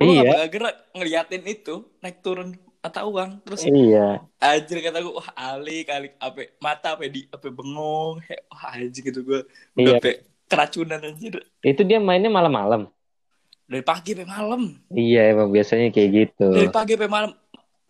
[0.00, 0.46] Lu iya.
[0.46, 2.56] gak gerak ngeliatin itu naik turun
[2.86, 4.22] mata uang terus iya.
[4.38, 8.22] anjir kata gue wah ali kali apa mata apa di apa bengong.
[8.46, 9.42] Wah anjir gitu gue
[9.74, 10.22] udah iya.
[10.46, 11.42] keracunan anjir.
[11.66, 12.86] Itu dia mainnya malam-malam?
[13.66, 14.62] Dari pagi sampai malam.
[14.94, 16.46] Iya emang biasanya kayak gitu.
[16.54, 17.30] Dari pagi sampai malam.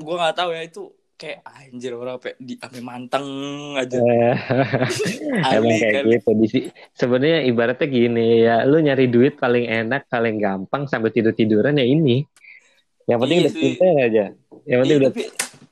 [0.01, 0.83] Gue nggak tahu ya itu
[1.17, 3.29] kayak anjir orang apa di apa manteng
[3.77, 4.01] aja.
[5.61, 6.13] Emang kayak kali.
[6.17, 6.31] gitu.
[6.41, 6.49] Di
[6.97, 11.85] sebenarnya ibaratnya gini ya lu nyari duit paling enak paling gampang sampai tidur tiduran ya
[11.85, 12.25] ini.
[13.05, 14.27] Yang penting iya udah pinter aja
[14.67, 15.25] yang penting iya, udah tapi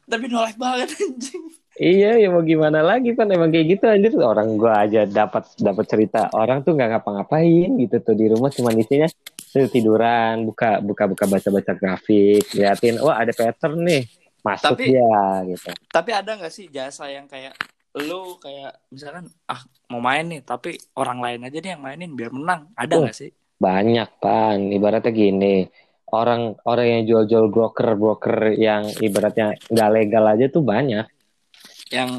[0.04, 4.54] tapi nolak banget anjing Iya, ya mau gimana lagi kan emang kayak gitu anjir orang
[4.54, 9.10] gua aja dapat dapat cerita orang tuh nggak ngapa-ngapain gitu tuh di rumah cuma isinya
[9.50, 14.06] tiduran, buka buka buka baca-baca grafik, liatin wah ada pattern nih.
[14.46, 15.70] Masuk tapi, ya gitu.
[15.90, 17.58] Tapi ada nggak sih jasa yang kayak
[17.94, 22.30] lu kayak misalkan ah mau main nih tapi orang lain aja nih yang mainin biar
[22.30, 22.70] menang.
[22.78, 23.30] Ada nggak oh, sih?
[23.58, 24.58] Banyak, Pan.
[24.70, 25.66] Ibaratnya gini
[26.12, 31.06] orang orang yang jual-jual broker broker yang ibaratnya nggak legal aja tuh banyak.
[31.88, 32.10] Yang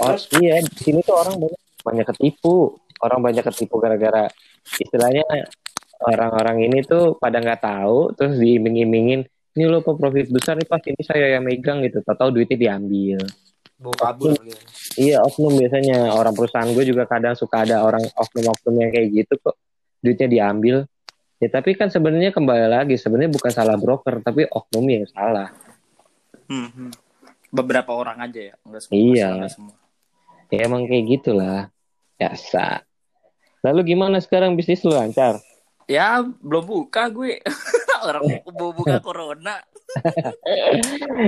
[0.00, 2.78] oh iya di sini tuh orang banyak banyak ketipu.
[3.02, 4.30] Orang banyak ketipu gara-gara
[4.78, 5.26] istilahnya
[6.06, 11.02] orang-orang ini tuh pada nggak tahu terus diiming-imingin ini lo profit besar nih pas ini
[11.04, 12.00] saya yang megang gitu.
[12.00, 13.20] Tahu duitnya diambil.
[13.82, 14.56] Kabur gitu.
[14.96, 16.14] iya oknum biasanya.
[16.16, 19.58] Orang perusahaan gue juga kadang suka ada orang oknum-oknum yang kayak gitu kok.
[20.00, 20.88] Duitnya diambil
[21.42, 25.50] Ya tapi kan sebenarnya kembali lagi sebenarnya bukan salah broker tapi oknum yang salah.
[26.46, 26.90] Hmm, hmm.
[27.50, 28.94] Beberapa orang aja ya, enggak semua.
[28.94, 29.28] Iya.
[29.34, 29.74] Enggak semua.
[30.54, 31.60] Ya emang kayak gitulah.
[32.14, 32.86] Biasa.
[33.66, 35.42] Lalu gimana sekarang bisnis lu lancar?
[35.90, 37.42] Ya belum buka gue.
[38.06, 38.22] orang
[38.54, 39.58] mau buka corona.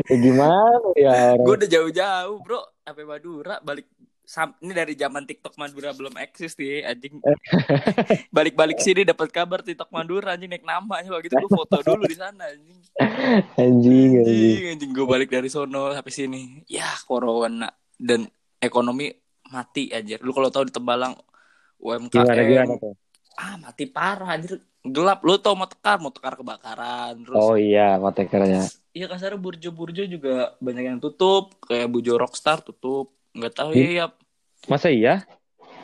[0.07, 1.39] ya, gimana ya?
[1.39, 3.91] Gue udah jauh-jauh bro, sampai Madura balik
[4.65, 7.21] ini dari zaman TikTok Madura belum eksis nih anjing.
[8.37, 12.17] Balik-balik sini dapat kabar TikTok Madura anjing naik nama coba gitu gue foto dulu di
[12.17, 12.79] sana anjing.
[13.61, 14.63] Anjing anjing.
[14.77, 16.65] Anjing, balik dari sono sampai sini.
[16.65, 17.69] Ya corona
[18.01, 18.25] dan
[18.57, 19.13] ekonomi
[19.53, 20.17] mati aja.
[20.25, 21.13] Lu kalau tahu di Tembalang
[21.77, 22.97] UMKM gimana, gimana tuh?
[23.37, 24.57] Ah mati parah anjir.
[24.85, 27.41] Gelap lu tau mau tekar, mau tekar kebakaran terus.
[27.41, 28.69] Oh iya, mau tekarnya.
[28.93, 34.07] Iya kasar burjo-burjo juga banyak yang tutup, kayak Bujo Rockstar tutup Nggak tahu ya, ya.
[34.71, 35.27] Masa iya?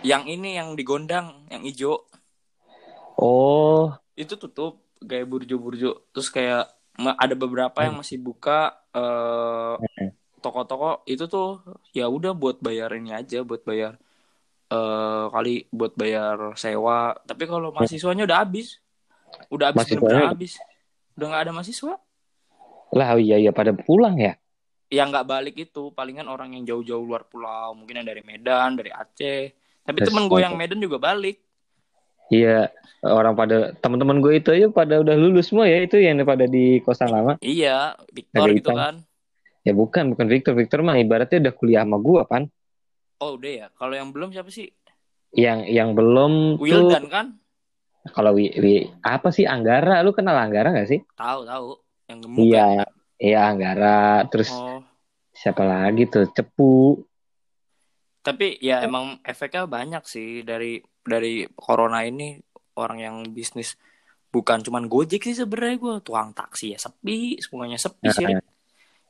[0.01, 2.07] Yang ini yang di Gondang, yang hijau.
[3.21, 3.93] Oh.
[4.17, 6.09] Itu tutup kayak burjo-burjo.
[6.15, 9.77] Terus kayak ada beberapa yang masih buka uh,
[10.41, 11.61] toko-toko itu tuh
[11.93, 14.01] ya udah buat bayar ini aja, buat bayar
[14.73, 17.13] eh, kali buat bayar sewa.
[17.29, 18.81] Tapi kalau mahasiswanya udah habis.
[19.53, 20.53] Udah habis Mahasiswanya- bener-bener habis.
[21.17, 21.95] Udah nggak ada mahasiswa.
[22.91, 24.35] Lah oh iya iya pada pulang ya.
[24.90, 28.90] Yang nggak balik itu palingan orang yang jauh-jauh luar pulau, mungkin yang dari Medan, dari
[28.90, 29.55] Aceh.
[29.87, 31.38] Tapi temen gue yang Medan juga balik.
[32.31, 32.70] Iya
[33.03, 36.79] orang pada teman-teman gue itu aja pada udah lulus semua ya itu yang pada di
[36.87, 37.35] kosan lama.
[37.42, 39.03] Iya, Victor gitu kan.
[39.66, 42.46] Ya bukan bukan Victor Victor mah ibaratnya udah kuliah sama gue pan.
[43.18, 43.66] Oh udah ya.
[43.74, 44.70] Kalau yang belum siapa sih?
[45.35, 47.26] Yang yang belum tuh Wildan kan?
[48.16, 51.03] kalau wi, wi- apa sih Anggara lu kenal Anggara gak sih?
[51.18, 51.68] Tahu tahu.
[52.09, 52.88] Yang gemuk Iya kan?
[53.20, 53.98] iya Anggara
[54.31, 54.70] terus Oh.
[55.40, 57.00] Siapa lagi tuh Cepu.
[58.20, 62.37] Tapi ya emang efeknya banyak sih dari dari corona ini
[62.76, 63.81] orang yang bisnis
[64.29, 68.38] bukan cuman Gojek sih sebenarnya gue tuang taksi ya sepi semuanya sepi sih Rik.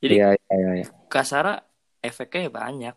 [0.01, 0.71] jadi Iya iya iya.
[0.81, 0.87] iya.
[1.13, 1.61] kasara
[2.01, 2.97] efeknya ya banyak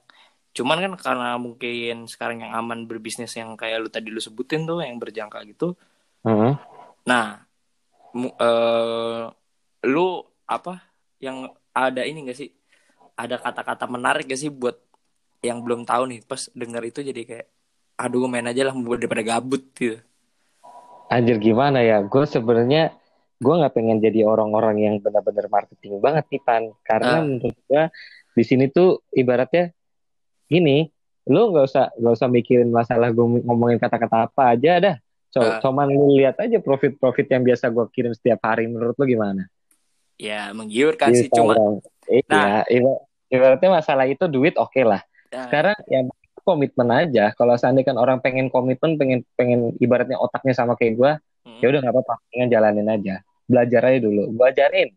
[0.55, 4.79] cuman kan karena mungkin sekarang yang aman berbisnis yang kayak lu tadi lu sebutin tuh
[4.79, 5.75] yang berjangka gitu
[6.23, 6.53] Heeh.
[7.03, 7.43] nah
[8.15, 9.23] mu- eh,
[9.89, 10.79] lu apa
[11.19, 12.47] yang ada ini gak sih
[13.13, 14.77] ada kata-kata menarik gak sih buat
[15.43, 17.47] yang belum tahu nih pas denger itu jadi kayak
[17.99, 19.99] aduh main aja lah buat daripada gabut gitu
[21.11, 22.01] Anjir gimana ya?
[22.01, 22.95] Gue sebenarnya
[23.37, 27.25] gue nggak pengen jadi orang-orang yang benar-benar marketing banget nih pan, karena Ah.
[27.27, 27.83] menurut gue
[28.33, 29.69] di sini tuh ibaratnya
[30.47, 30.89] gini,
[31.29, 34.95] lu nggak usah nggak usah mikirin masalah gue ngomongin kata-kata apa aja dah.
[35.29, 35.59] Co Ah.
[35.61, 38.65] Cuman lu lihat aja profit-profit yang biasa gue kirim setiap hari.
[38.65, 39.45] Menurut lu gimana?
[40.17, 41.55] Ya menggiurkan Di sih cuma.
[42.07, 42.61] Iya, Nah.
[42.67, 45.01] iba- ibaratnya masalah itu duit oke lah.
[45.31, 45.99] ya, Sekarang ya
[46.43, 47.31] komitmen aja.
[47.33, 51.11] Kalau seandainya kan orang pengen komitmen, pengen pengen ibaratnya otaknya sama kayak gue,
[51.47, 53.23] hmm, ya udah nggak apa-apa, pengen jalanin aja.
[53.47, 54.23] Belajar aja dulu.
[54.35, 54.89] Gue ajarin.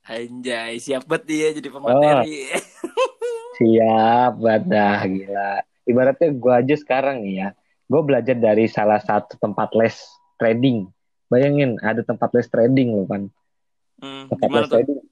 [0.00, 2.48] anjay siap banget dia jadi pemateri
[3.60, 5.52] Siap, badah gila.
[5.84, 7.48] Ibaratnya gue aja sekarang nih ya,
[7.84, 9.92] gue belajar dari salah satu tempat les
[10.40, 10.88] trading.
[11.28, 13.28] Bayangin ada tempat les trading loh kan.
[14.00, 15.04] Hmm, gimana les tuh.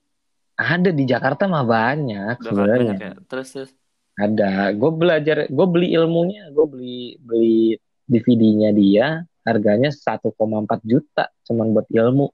[0.55, 2.91] Ada di Jakarta mah banyak udah sebenarnya.
[2.91, 3.71] banyak ya terus terus
[4.15, 4.75] Ada.
[4.75, 9.07] Gue belajar, gue beli ilmunya, gue beli beli DVD-nya dia,
[9.41, 10.35] harganya 1,4
[10.83, 12.27] juta cuman buat ilmu.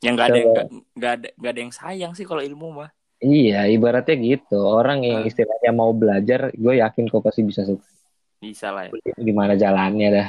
[0.00, 0.54] yang nggak ada yang Coba.
[0.56, 4.58] nggak nggak ada nggak ada yang sayang sih kalau ilmu mah Iya, ibaratnya gitu.
[4.58, 5.28] Orang yang Ah.
[5.28, 7.86] istilahnya mau belajar, gue yakin kok pasti bisa suka.
[8.36, 10.28] bisa lah ya Gimana jalannya dah.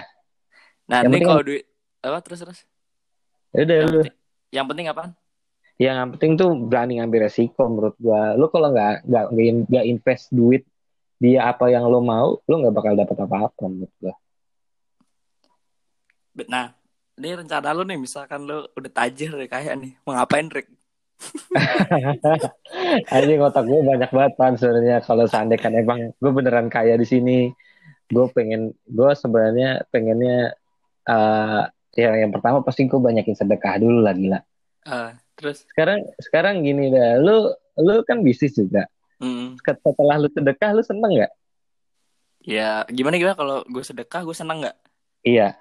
[0.86, 1.64] nah Yang penting- kalau duit
[2.00, 2.60] apa terus terus
[3.50, 4.14] Ya Udah, yang penting,
[4.52, 5.12] yang penting apaan
[5.82, 8.38] Yang penting tuh berani ngambil resiko menurut gua.
[8.38, 9.26] Lu kalau nggak nggak
[9.70, 10.64] nggak invest duit
[11.18, 14.14] dia apa yang lo mau, lu nggak bakal dapat apa-apa menurut gua.
[16.50, 16.74] nah
[17.14, 20.66] ini rencana lu nih misalkan lu udah tajir ya kayak nih mau ngapain Rick
[23.14, 27.08] Anjing otak gue banyak banget pan sebenarnya kalau seandainya kan emang gue beneran kaya di
[27.08, 27.48] sini,
[28.10, 30.52] gue pengen gue sebenarnya pengennya
[31.08, 34.40] eh ya yang pertama pasti gue banyakin sedekah dulu lah gila.
[34.84, 38.86] Ah, terus Sekarang sekarang gini dah, lu lu kan bisnis juga.
[39.18, 41.34] mm, Setelah lu sedekah lu seneng nggak?
[42.40, 44.76] ya gimana gimana kalau gue sedekah gue seneng nggak
[45.24, 45.56] Iya.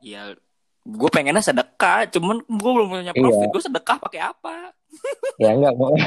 [0.00, 0.34] ya
[0.82, 3.14] gue pengennya sedekah cuman gue belum punya Iya.
[3.16, 4.74] profit gue sedekah pakai apa
[5.36, 5.90] Ya enggak mau.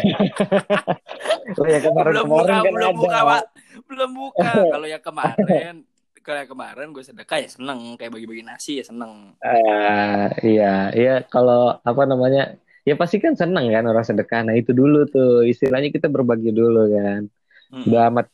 [1.63, 2.99] ya kemarin belum buka kan belum ada.
[2.99, 3.43] buka Pak.
[3.83, 5.75] belum buka kalau yang kemarin
[6.19, 11.23] kalau yang kemarin gue sedekah ya seneng kayak bagi-bagi nasi ya seneng Ah, iya, iya
[11.23, 12.59] kalau apa namanya?
[12.87, 14.47] Ya pasti kan seneng kan orang sedekah.
[14.47, 17.27] Nah, itu dulu tuh istilahnya kita berbagi dulu kan.
[17.67, 17.83] Mm.
[17.83, 18.31] Udah amat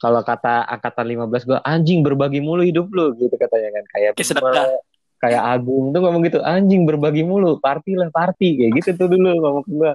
[0.00, 4.66] kalau kata angkatan 15 gua anjing berbagi mulu hidup lu gitu katanya kan kayak sedekah.
[5.22, 9.30] kayak Agung tuh ngomong gitu anjing berbagi mulu party lah party kayak gitu tuh dulu
[9.38, 9.92] ngomong ke gua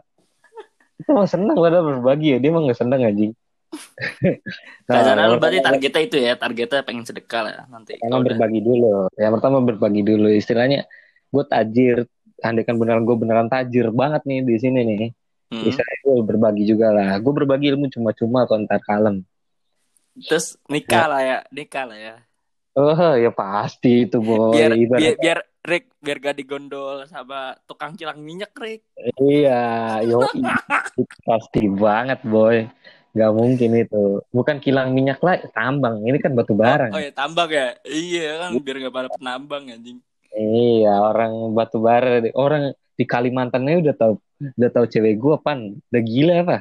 [0.95, 3.31] itu mah seneng padahal berbagi ya dia mah nggak seneng anjing
[4.87, 9.11] Nah, Nah, lu berarti targetnya itu ya targetnya pengen sedekah lah nanti udah berbagi dulu.
[9.19, 10.31] Yang pertama berbagi dulu.
[10.31, 10.87] Istilahnya
[11.27, 12.07] gue tajir.
[12.39, 15.09] Andaikan beneran gue beneran tajir banget nih di sini nih.
[15.47, 15.63] Hmm.
[15.63, 17.17] Istilahnya gue berbagi juga lah.
[17.17, 19.23] Gue berbagi ilmu cuma-cuma kalau ntar kalem.
[20.17, 22.15] terus nikah lah ya nikah lah ya
[22.73, 24.49] Oh ya pasti itu boy.
[24.49, 28.81] biar Ibarat- biar biar Rick biar gak digondol sama tukang kilang minyak Rick
[29.15, 30.25] Iya, yo
[31.21, 32.65] pasti banget boy.
[33.13, 34.21] Gak mungkin itu.
[34.29, 36.01] Bukan kilang minyak lah, tambang.
[36.01, 36.89] Ini kan batu bara.
[36.89, 39.97] oh, oh ya tambang ya iya kan biar gak pada penambang anjing
[40.37, 44.13] Iya, orang batu bara, orang di Kalimantannya udah tahu
[44.53, 45.59] udah tahu cewek gue pan.
[45.83, 46.57] Udah gila apa?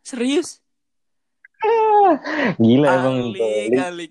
[0.00, 0.64] serius
[2.56, 3.76] Gila emang kali tuh.
[3.76, 4.06] kali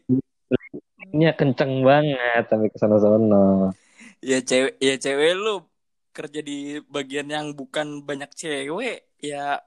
[0.99, 3.71] Linknya kenceng banget sampai ke sono-sono.
[4.19, 5.65] ya cewek ya cewek lu
[6.11, 9.61] kerja di bagian yang bukan banyak cewek ya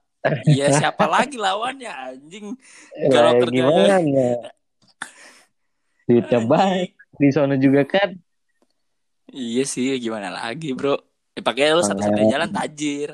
[0.46, 2.54] ya siapa lagi lawannya anjing
[2.94, 4.50] Lah, Kalau kerjanya- gimana?
[6.06, 8.14] duitnya banyak di sana juga kan
[9.30, 10.98] Iya sih, gimana lagi bro?
[11.32, 13.10] Ya, pakai lu satu-satunya jalan tajir.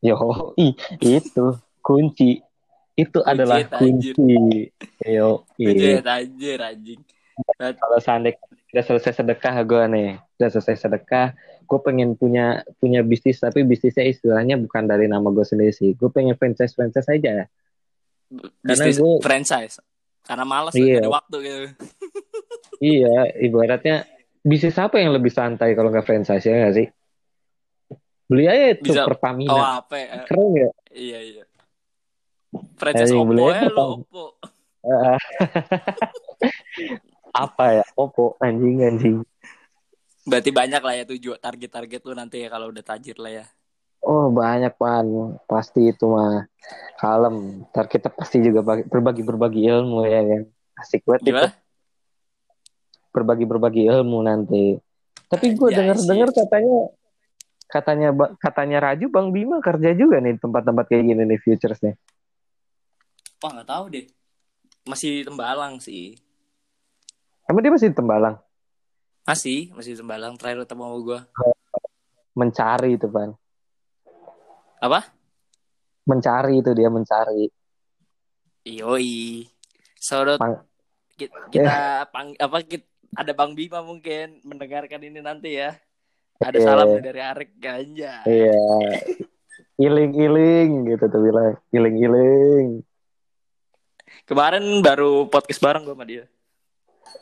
[0.00, 0.16] yo
[0.56, 1.44] ih, itu
[1.78, 2.40] kunci
[2.94, 4.16] itu adalah tajir.
[4.16, 4.72] kunci
[5.02, 7.00] yo Kunci tajir anjing.
[7.52, 13.40] kalau seandainya udah selesai sedekah gue nih udah selesai sedekah gue pengen punya punya bisnis
[13.40, 17.46] tapi bisnisnya istilahnya bukan dari nama gue sendiri sih gue pengen franchise franchise aja ya
[18.62, 19.80] Bisnis gua- franchise.
[20.22, 21.00] Karena malas Iya.
[21.00, 21.58] ada waktu gitu.
[22.94, 24.06] iya ibaratnya
[24.40, 26.86] bisnis apa yang lebih santai kalau nggak franchise ya nggak sih
[28.24, 30.22] beli aja itu Bisa- Pertamina Oh apa ya?
[30.24, 31.44] keren ya Iya iya.
[32.74, 33.86] Franchise Anjing, Oppo ya apa, lo?
[34.02, 34.24] Oppo.
[37.30, 39.16] Apa ya Oppo anjing anjing
[40.26, 43.44] Berarti banyak lah ya tujuan target-target lu nanti ya kalau udah tajir lah ya.
[44.00, 45.04] Oh banyak pan
[45.44, 46.44] pasti itu mah
[46.96, 47.64] kalem.
[47.72, 50.42] Ntar kita pasti juga bagi- berbagi berbagi ilmu ya kan.
[50.76, 51.48] Asik banget itu Gimana?
[51.50, 51.69] berbagi
[53.10, 54.78] berbagi ilmu nanti.
[55.30, 56.10] Tapi gue dengar sih.
[56.34, 56.78] katanya
[57.70, 58.08] katanya
[58.42, 61.94] katanya Raju Bang Bima kerja juga nih tempat-tempat kayak gini nih futures nih.
[63.42, 64.06] Wah nggak tahu deh.
[64.86, 66.18] Masih tembalang sih.
[67.46, 68.38] Emang dia masih Tembalang
[69.26, 70.34] Masih, masih tembalang.
[70.38, 71.20] Terakhir ketemu sama gue.
[72.30, 73.34] mencari itu pan.
[74.78, 75.10] Apa?
[76.06, 77.50] Mencari itu dia mencari.
[78.64, 79.46] Yoi.
[79.98, 80.64] Saudara Pang-
[81.18, 85.74] kita, kita pang, apa kita, ada Bang Bima mungkin mendengarkan ini nanti ya.
[86.40, 86.64] Ada Iya.
[86.64, 88.24] salam dari Arek Ganja.
[88.24, 88.56] Iya.
[89.76, 91.54] Iling iling gitu tuh bilang.
[91.72, 92.66] Iling iling.
[94.24, 96.24] Kemarin baru podcast bareng gue sama dia.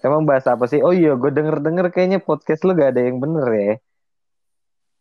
[0.05, 0.79] Emang bahas apa sih?
[0.85, 3.75] Oh iya, gue denger denger kayaknya podcast lu gak ada yang bener ya.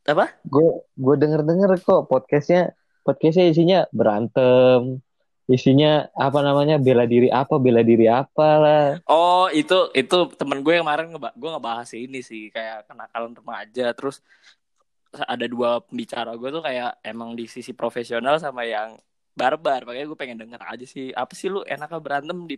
[0.07, 0.31] Apa?
[0.47, 2.71] gue gue denger denger kok podcastnya
[3.03, 5.03] podcastnya isinya berantem
[5.47, 6.75] isinya apa namanya?
[6.75, 11.31] Bela diri apa bela diri apa lah Oh itu itu temen gue yang kemarin ngeba
[11.31, 13.95] gue ngebahas ini sih kayak kenakalan remaja.
[13.95, 14.19] Terus
[15.15, 18.99] ada dua pembicara gue tuh kayak emang di sisi profesional sama yang
[19.33, 19.87] barbar.
[19.87, 21.63] Makanya gue pengen denger aja sih apa sih lu?
[21.63, 22.55] Enaknya berantem di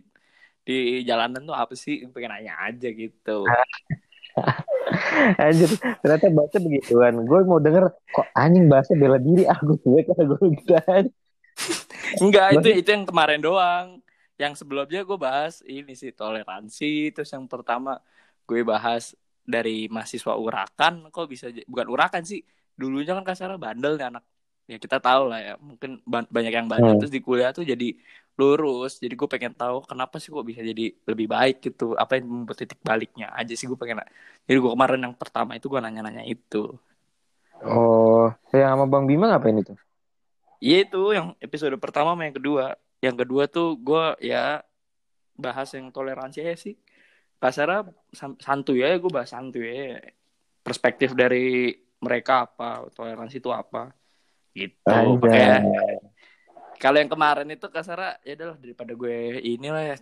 [0.66, 2.02] di jalanan tuh apa sih?
[2.10, 3.46] Pengen nanya aja gitu.
[5.42, 5.70] Anjir
[6.02, 7.14] ternyata baca begituan.
[7.22, 9.46] Gue mau denger kok anjing bahasa bela diri?
[9.46, 10.74] Ah gue gue kata gue gitu.
[12.22, 14.00] Enggak itu itu yang kemarin doang.
[14.40, 17.12] Yang sebelumnya gue bahas ini sih toleransi.
[17.12, 18.00] Terus yang pertama
[18.48, 19.12] gue bahas
[19.44, 21.12] dari mahasiswa urakan.
[21.12, 22.40] Kok bisa bukan urakan sih.
[22.74, 24.24] Dulunya kan kasarnya bandel nih anak.
[24.70, 25.54] Ya kita tahu lah ya.
[25.60, 26.96] Mungkin ban- banyak yang bandel.
[26.96, 27.00] Hmm.
[27.04, 27.92] terus di kuliah tuh jadi
[28.40, 28.96] lurus.
[29.02, 31.92] Jadi gue pengen tahu kenapa sih kok bisa jadi lebih baik gitu.
[31.98, 34.00] Apa yang membuat titik baliknya aja sih gue pengen
[34.48, 36.74] jadi gue kemarin yang pertama itu gue nanya-nanya itu.
[37.60, 39.76] Oh yang sama bang Bima ngapain itu
[40.60, 42.76] Iya itu yang episode pertama sama yang kedua.
[43.00, 44.60] Yang kedua tuh gue ya
[45.34, 46.76] bahas yang toleransi aja sih.
[47.40, 50.04] Kasarnya san- santuy ya, gue bahas santuy ya.
[50.60, 51.72] Perspektif dari
[52.04, 53.88] mereka apa, toleransi itu apa.
[54.52, 54.84] Gitu.
[56.76, 59.96] Kalau yang kemarin itu kasarnya ya udahlah daripada gue inilah ya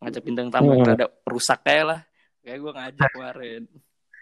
[0.00, 0.84] ngajak bintang tamu Hmm.
[0.84, 2.00] rada rusak kayak lah.
[2.44, 3.62] Kayak gue ngajak kemarin.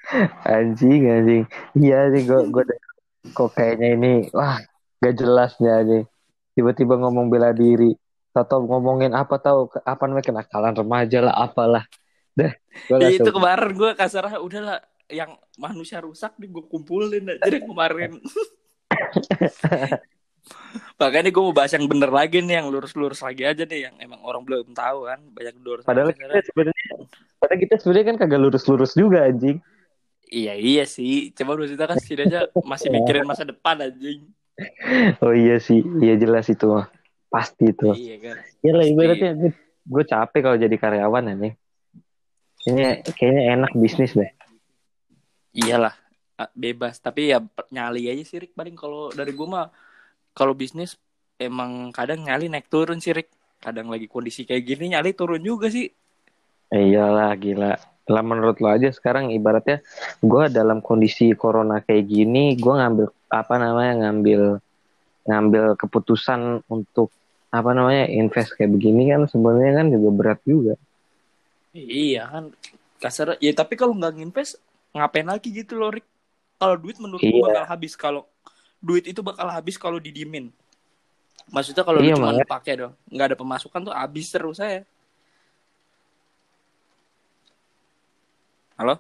[0.49, 1.45] anjing anjing
[1.77, 2.65] iya sih gue gue
[3.37, 4.57] kok kayaknya ini wah
[5.01, 6.05] gak jelas nih anjing
[6.55, 7.97] tiba-tiba ngomong bela diri
[8.31, 11.85] atau ngomongin apa tahu apa namanya kenakalan remaja lah apalah
[12.39, 12.53] dah
[12.89, 14.79] Iya, itu kemarin gue kasarnya udahlah
[15.11, 18.15] yang manusia rusak nih gue kumpulin aja deh kemarin.
[21.01, 24.23] Makanya gue mau bahas yang bener lagi nih, yang lurus-lurus lagi aja nih, yang emang
[24.23, 25.85] orang belum tahu kan, banyak lurus.
[25.85, 26.87] Padahal kita sebenarnya
[27.41, 29.59] padahal kita sebenarnya kan kagak lurus-lurus juga anjing.
[30.31, 34.31] Iya iya sih, coba maksudnya kan setidaknya masih mikirin masa depan anjing.
[35.25, 36.89] Oh iya sih, iya jelas itu mah.
[37.31, 37.95] Pasti itu.
[37.95, 38.37] Iya kan.
[38.61, 39.53] Iya lah ibaratnya gue,
[39.87, 41.55] gue capek kalau jadi karyawan anjing.
[42.61, 44.31] Kayaknya kayaknya enak bisnis deh.
[45.57, 45.95] Iyalah,
[46.37, 47.01] ah, bebas.
[47.01, 47.41] Tapi ya
[47.73, 49.73] nyali aja sih Rik, paling kalau dari gue mah
[50.37, 51.01] kalau bisnis
[51.41, 53.33] emang kadang nyali naik turun sih Rik.
[53.61, 55.89] Kadang lagi kondisi kayak gini nyali turun juga sih.
[56.73, 57.77] Iyalah gila.
[58.11, 59.85] Lah menurut lo aja sekarang ibaratnya
[60.19, 64.59] gue dalam kondisi corona kayak gini, gue ngambil apa namanya ngambil
[65.25, 67.15] ngambil keputusan untuk
[67.51, 70.75] apa namanya invest kayak begini kan sebenarnya kan juga berat juga.
[71.75, 72.45] Iya kan
[72.99, 73.39] kasar.
[73.39, 74.59] Ya tapi kalau nggak nginvest
[74.91, 76.07] ngapain lagi gitu loh Rik
[76.59, 77.43] kalau duit menurut Iya.
[77.47, 78.23] bakal habis kalau
[78.83, 80.51] duit itu bakal habis kalau didimin.
[81.51, 84.83] Maksudnya kalau Iya, cuma pakai dong nggak ada pemasukan tuh habis terus saya
[88.79, 88.99] halo?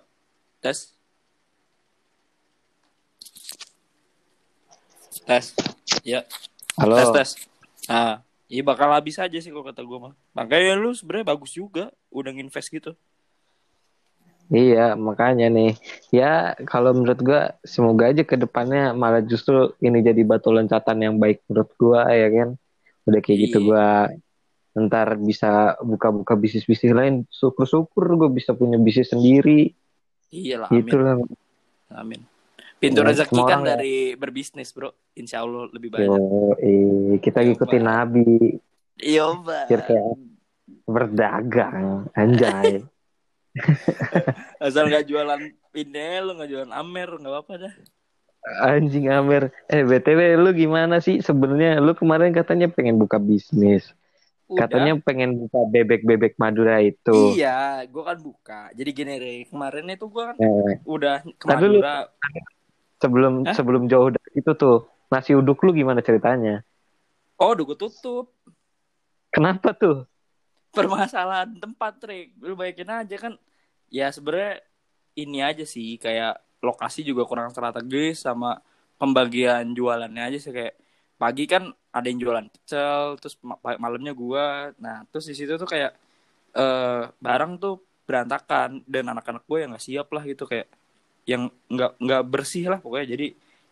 [0.60, 0.92] Tes
[5.30, 5.54] tes
[6.02, 6.26] ya
[6.74, 6.98] Halo.
[6.98, 7.30] tes tes
[7.86, 8.18] nah
[8.50, 12.30] iya bakal habis aja sih kalau kata gue mah makanya lu sebenarnya bagus juga udah
[12.34, 12.92] nginvest gitu
[14.50, 15.78] Iya, makanya nih.
[16.10, 21.14] Ya, kalau menurut gua semoga aja ke depannya malah justru ini jadi batu loncatan yang
[21.22, 22.58] baik menurut gua ya kan.
[23.06, 23.66] Udah kayak gitu Iya.
[23.70, 23.86] gua
[24.90, 27.14] ntar bisa buka-buka bisnis-bisnis lain.
[27.30, 29.70] Syukur-syukur gua bisa punya bisnis sendiri.
[30.34, 31.06] Iya lah, Gitu amin.
[31.06, 31.14] lah.
[31.94, 32.20] Amin.
[32.80, 33.76] Pintu Ya, rezeki kan ya.
[33.76, 34.96] dari berbisnis, Bro.
[35.12, 36.08] Insya Allah lebih banyak.
[36.08, 36.16] Yo,
[36.56, 37.82] eh, kita Yo, ngikutin.
[37.84, 38.56] Nabi.
[38.96, 39.28] Iya,
[40.86, 42.08] berdagang.
[42.12, 42.80] Anjay.
[44.64, 47.74] Asal nggak jualan Pinel, nggak jualan Amer, nggak apa-apa dah.
[48.64, 49.52] Anjing Amer.
[49.68, 51.78] Eh, BTW lu gimana sih sebenarnya?
[51.78, 53.92] Lu kemarin katanya pengen buka bisnis.
[54.48, 54.66] Udah.
[54.66, 57.36] Katanya pengen buka bebek-bebek Madura itu.
[57.36, 58.60] Iya, gue kan buka.
[58.72, 59.14] Jadi gini.
[59.46, 62.08] Kemarin itu gue kan Eh, udah ke Tapi lu- Madura.
[63.02, 63.56] Sebelum Hah?
[63.56, 64.74] sebelum jauh dari itu tuh,
[65.12, 66.50] nasi uduk lu gimana ceritanya?
[67.40, 68.26] Oh, udah gue tutup.
[69.34, 69.96] Kenapa tuh?
[70.70, 72.38] Permasalahan tempat, Rik.
[72.38, 73.32] Lu bayangin aja kan.
[73.90, 74.62] Ya sebenarnya
[75.18, 75.98] ini aja sih.
[75.98, 78.60] Kayak lokasi juga kurang strategis sama
[79.00, 80.52] pembagian jualannya aja sih.
[80.54, 80.74] Kayak
[81.18, 84.70] pagi kan ada yang jualan pecel, terus ma- malamnya gua.
[84.78, 85.92] Nah, terus di situ tuh kayak
[86.54, 87.74] eh barang tuh
[88.08, 90.66] berantakan dan anak-anak gue yang nggak siap lah gitu kayak
[91.28, 93.16] yang nggak nggak bersih lah pokoknya.
[93.16, 93.26] Jadi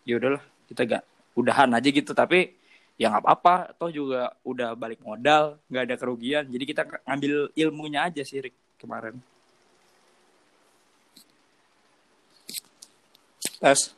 [0.07, 1.03] ya udahlah kita gak
[1.37, 2.11] udahan aja gitu.
[2.13, 2.53] Tapi
[2.99, 3.55] ya nggak apa-apa.
[3.77, 6.45] Toh juga udah balik modal nggak ada kerugian.
[6.49, 9.17] Jadi kita ng- ngambil ilmunya aja sih Rick, kemarin.
[13.59, 13.91] Tes.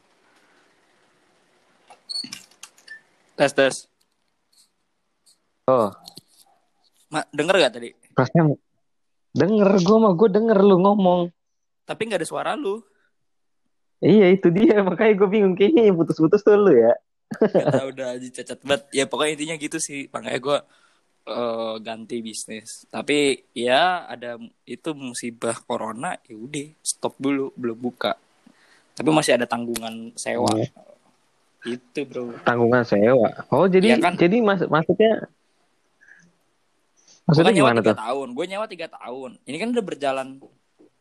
[3.38, 3.76] Tes tes.
[5.70, 5.94] Oh,
[7.12, 7.90] Ma, denger gak tadi?
[8.16, 8.56] Perasaan
[9.32, 11.32] denger gue mah gue denger lu ngomong.
[11.82, 12.80] tapi nggak ada suara lu
[14.02, 14.82] Iya itu dia.
[14.88, 15.54] Makanya gue bingung.
[15.54, 16.94] Kayaknya yang putus-putus tuh lu ya.
[17.72, 18.82] Tau udah aja cacat banget.
[18.92, 20.10] Ya pokoknya intinya gitu sih.
[20.10, 20.58] Makanya gue
[21.30, 22.90] eh, ganti bisnis.
[22.90, 27.54] Tapi ya ada itu musibah corona ya udah stop dulu.
[27.54, 28.18] Belum buka.
[28.98, 30.50] Tapi masih ada tanggungan sewa.
[30.58, 30.70] Iya.
[31.62, 32.34] itu bro.
[32.42, 33.30] Tanggungan sewa.
[33.54, 34.18] Oh jadi Iya kan?
[34.18, 35.30] jadi mas maksudnya
[37.22, 37.98] gue maksudnya nyewa gimana tiga tuh?
[38.02, 38.28] tahun.
[38.34, 39.32] Gue nyewa tiga tahun.
[39.46, 40.28] Ini kan udah berjalan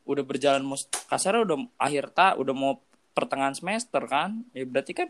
[0.05, 2.76] udah berjalan mus kasarnya udah akhir tak udah mau
[3.11, 4.42] pertengahan semester kan.
[4.50, 5.08] Ya berarti kan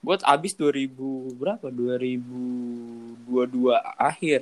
[0.00, 0.88] gue abis 2000
[1.36, 1.66] berapa?
[1.68, 3.26] 2022
[3.96, 4.40] akhir.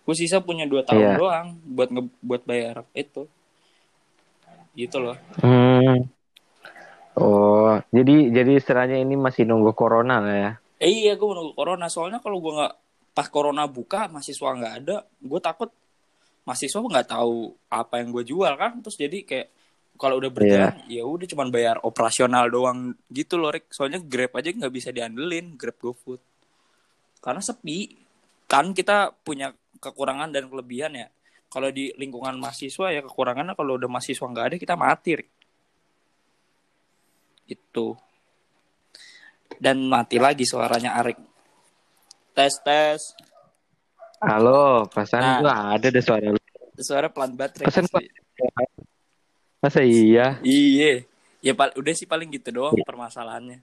[0.00, 1.16] Gue sisa punya dua tahun Iya.
[1.16, 3.28] doang buat nge buat bayar itu.
[4.74, 5.16] Gitu loh.
[5.38, 6.08] Hmm.
[7.14, 10.52] Oh jadi jadi istilahnya ini masih nunggu corona lah ya?
[10.80, 11.86] eh, iya gue menunggu corona.
[11.86, 12.74] Soalnya kalau gue nggak
[13.12, 14.96] pas corona buka mahasiswa nggak ada.
[15.20, 15.68] Gue takut
[16.42, 18.80] mahasiswa nggak tahu apa yang gue jual kan.
[18.80, 19.48] Terus jadi kayak
[20.00, 23.68] kalau udah berjalan ya udah cuman bayar operasional doang gitu loh Rick.
[23.68, 26.24] Soalnya Grab aja nggak bisa diandelin Grab GoFood.
[27.20, 28.00] Karena sepi.
[28.48, 31.12] Kan kita punya kekurangan dan kelebihan ya.
[31.52, 35.30] Kalau di lingkungan mahasiswa ya kekurangannya kalau udah mahasiswa nggak ada kita mati Rick.
[37.50, 37.98] itu
[39.58, 41.18] dan mati lagi suaranya Arik.
[42.30, 43.00] Tes tes.
[44.22, 45.38] Halo, perasaan Nah.
[45.42, 46.38] gua ada deh suara lu.
[46.78, 47.84] suara pelan banget Pesan.
[49.60, 50.40] Masa iya?
[50.40, 51.04] Iya.
[51.40, 53.60] Ya pal udah sih paling gitu doang permasalahannya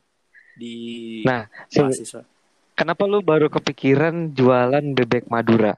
[0.54, 0.74] di
[1.22, 2.26] Nah, mahasiswa.
[2.74, 5.74] kenapa lu baru kepikiran jualan bebek Madura?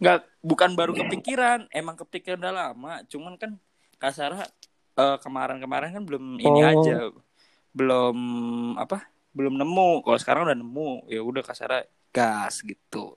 [0.00, 3.00] Enggak, bukan baru kepikiran, emang kepikiran udah lama.
[3.08, 3.56] Cuman kan
[3.96, 4.48] kasarnya
[4.94, 6.70] eh, kemarin-kemarin kan belum ini Oh.
[6.72, 6.96] aja.
[7.72, 8.16] Belum
[8.76, 9.08] apa?
[9.32, 10.04] Belum nemu.
[10.04, 13.16] Kalau sekarang udah nemu, ya udah kasarnya gas gitu.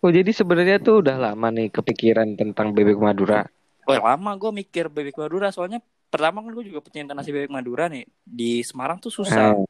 [0.00, 3.42] Oh, jadi sebenarnya tuh udah lama nih kepikiran tentang bebek Madura.
[3.86, 5.78] Wah, lama gue mikir bebek Madura soalnya
[6.10, 8.02] pertama kan gue juga pecinta nasi bebek Madura nih.
[8.26, 9.54] Di Semarang tuh susah.
[9.54, 9.64] Eh,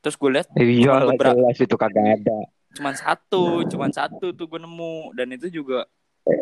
[0.00, 2.38] Terus gue lihat iya beberapa- jelas itu kagak ada.
[2.70, 5.90] cuman satu cuman satu tuh gue nemu dan itu juga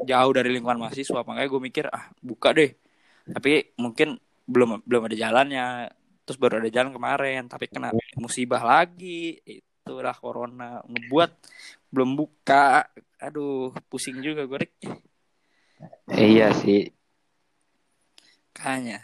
[0.04, 2.76] jauh dari lingkungan mahasiswa makanya gue mikir ah buka deh
[3.32, 5.88] tapi mungkin belum belum ada jalannya
[6.28, 11.30] terus baru ada jalan kemarin tapi kena musibah lagi itulah corona ngebuat
[11.88, 12.84] belum buka
[13.16, 14.68] aduh pusing juga gue.
[16.12, 16.92] Iya sih.
[18.58, 18.98] Kayaknya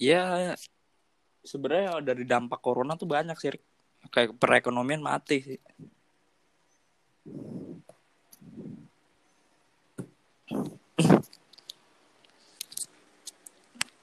[0.00, 0.56] ya
[1.44, 3.52] sebenarnya dari dampak corona tuh banyak sih
[4.08, 5.60] kayak perekonomian mati sih.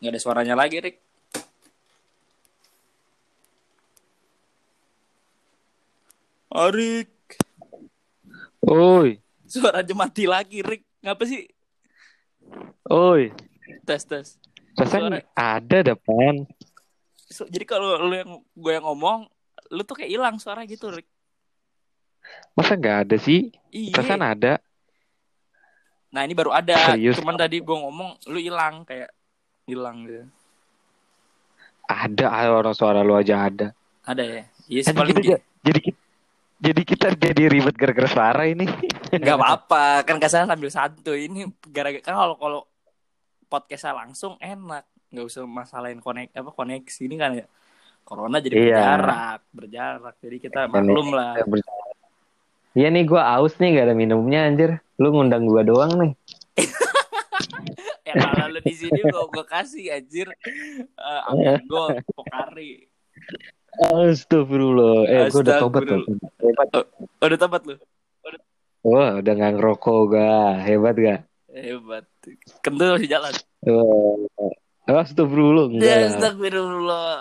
[0.02, 0.98] Nggak ada suaranya lagi Rik
[6.52, 7.10] Arik
[8.66, 11.46] Oi, suaranya mati lagi Rik ngapa sih?
[12.90, 13.51] Oi.
[13.84, 14.28] Tes tes
[14.72, 16.48] Perasaan Suara- ada depan.
[17.28, 19.28] So, jadi kalau lu yang gue yang ngomong
[19.72, 21.08] lu tuh kayak hilang suara gitu Rik
[22.54, 23.52] Masa nggak ada sih?
[23.72, 24.60] iya Perasaan ada.
[26.12, 26.76] Nah ini baru ada.
[26.92, 27.20] Serius?
[27.20, 29.12] Cuman tadi gue ngomong lu hilang kayak
[29.64, 30.28] hilang gitu.
[31.88, 33.68] Ada orang suara lu aja ada.
[34.08, 34.42] Ada ya?
[34.68, 35.40] Iya Jadi paling kita, gitu.
[35.62, 36.00] jadi kita
[36.62, 38.70] jadi kita jadi ribet gara-gara suara ini.
[39.12, 42.60] Gak apa-apa kan kasar sambil santuy ini gara-gara kan kalau kalau
[43.52, 47.46] podcastnya langsung enak nggak usah masalahin konek apa koneksi ini kan ya
[48.08, 48.64] corona jadi Iya.
[48.64, 51.36] berjarak berjarak jadi kita maklum lah
[52.72, 54.80] Iya nih gua aus nih gak ada minumnya anjir.
[54.96, 56.12] Lu ngundang gua doang nih.
[58.08, 60.32] ya kalau lu di sini gua gua kasih anjir
[60.96, 61.86] uh, gue
[62.16, 62.88] pokari
[63.76, 65.04] Astagfirullah.
[65.04, 66.04] Eh gua udah tobat loh.
[66.40, 66.68] Hebat.
[67.20, 67.76] Oh, udah tobat lu
[68.88, 70.52] Wah udah nggak ngerokok gak.
[70.64, 71.20] Hebat gak?
[71.54, 72.06] Hebat.
[72.64, 73.34] Kentul masih jalan.
[74.88, 75.66] Wah, Astagfirullah.
[75.78, 76.10] Ya lah.
[76.10, 77.16] astagfirullah.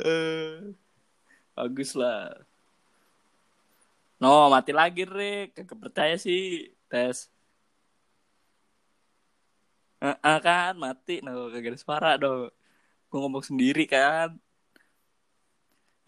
[0.00, 0.74] Eh,
[1.52, 2.32] bagus lah.
[4.16, 5.60] No mati lagi Rick.
[5.60, 7.28] Kagak percaya sih tes.
[10.00, 11.20] Eh, eh, kan mati.
[11.20, 12.48] No kagak ada suara dong
[13.10, 14.32] gue ngomong sendiri kan.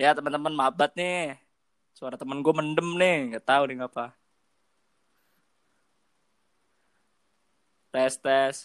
[0.00, 1.36] Ya teman-teman mabat nih.
[1.92, 3.36] Suara temen gue mendem nih.
[3.36, 4.21] Nggak tahu nih ngapa
[7.92, 8.56] tes tes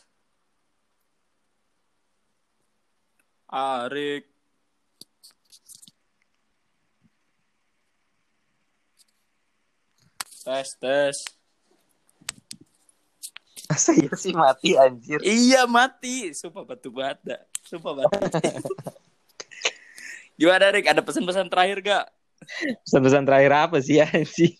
[3.51, 4.23] Arik
[10.47, 11.17] tes tes
[13.67, 15.19] Masa iya sih mati anjir.
[15.19, 17.36] Iya mati, sumpah batu bata,
[17.67, 18.15] sumpah batu.
[20.39, 20.88] Gimana Rick?
[20.88, 22.05] Ada pesan-pesan terakhir gak?
[22.88, 24.55] Pesan-pesan terakhir apa sih anjir?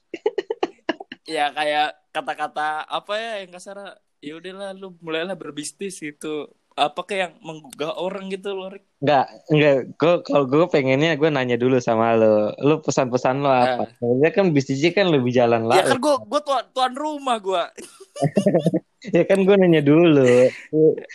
[1.24, 3.95] Ya kayak kata-kata apa ya yang kasar?
[4.18, 6.49] Ya udahlah, lu mulailah berbisnis gitu.
[6.78, 8.86] Apa kayak yang menggugah orang gitu loh Rick?
[9.01, 9.76] Enggak, enggak.
[9.97, 12.53] Gue kalau gue pengennya gue nanya dulu sama lo.
[12.61, 13.89] Lo pesan-pesan lo apa?
[13.97, 15.82] Soalnya kan bisnisnya kan lebih jalan lah.
[15.82, 17.63] Ya kan gue gue tuan, tuan rumah gue.
[19.13, 20.49] Ya kan gue nanya dulu.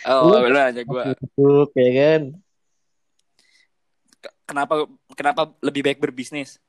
[0.07, 1.03] Oh, Lu- lu aja gue.
[1.19, 2.21] Untuk ya kan.
[4.47, 4.73] Kenapa
[5.13, 6.63] kenapa lebih baik berbisnis?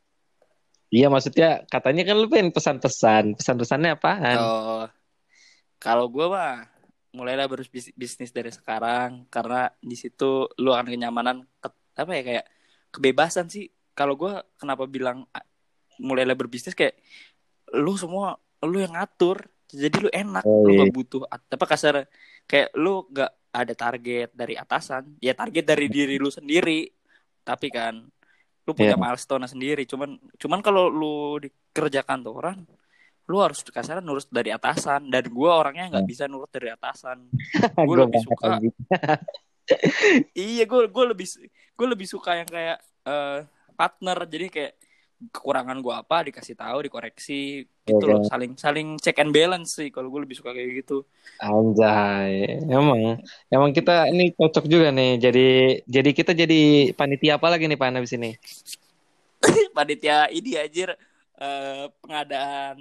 [0.90, 3.38] Iya maksudnya katanya kan lu pengen pesan-pesan.
[3.38, 4.38] Pesan-pesannya apaan?
[4.42, 4.84] Oh,
[5.84, 6.64] kalau gue mah
[7.12, 12.44] mulailah berbisnis dari sekarang karena di situ lu akan kenyamanan ke- apa ya kayak
[12.88, 13.68] kebebasan sih.
[13.92, 15.44] Kalau gue kenapa bilang ah,
[16.00, 16.96] mulailah berbisnis kayak
[17.76, 20.80] lu semua lu yang ngatur, jadi lu enak, Oh, lu iya.
[20.88, 22.08] gak butuh apa kasar
[22.48, 26.88] kayak lu gak ada target dari atasan, ya target dari diri lu sendiri.
[27.44, 28.00] Tapi kan
[28.64, 29.02] lu punya Iya.
[29.04, 29.84] milestone sendiri.
[29.84, 32.58] Cuman cuman kalau lu dikerjakan tuh orang
[33.24, 35.08] lu harus kasaran nurut dari atasan.
[35.08, 37.28] Dan gua orangnya nggak bisa nurut dari atasan.
[37.88, 38.74] Gue Gua lebih suka anjing.
[40.36, 43.38] iya gue gue lebih gue lebih suka yang kayak eh,
[43.72, 44.18] partner.
[44.28, 44.72] Jadi kayak
[45.32, 49.88] kekurangan gue apa dikasih tahu dikoreksi gitu Iya, loh saling saling check and balance sih
[49.88, 51.04] kalau gue lebih suka kayak gitu.
[51.40, 55.20] Anjay, emang emang kita ini cocok juga nih.
[55.20, 55.48] Jadi
[55.84, 58.30] jadi kita jadi panitia apa lagi nih Pak abis ini?
[59.76, 60.96] panitia ini aja
[61.36, 62.78] eh, pengadaan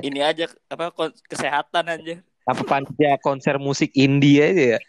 [0.00, 0.94] ini aja apa
[1.26, 2.14] kesehatan aja
[2.44, 4.80] Apa panitia konser musik indie aja ya?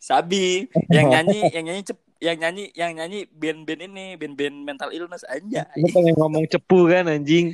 [0.00, 5.22] Sabi yang nyanyi yang nyanyi cep, yang nyanyi yang nyanyi band-band ini band-band mental illness
[5.28, 7.52] aja Lu pengen ngomong cepu kan anjing?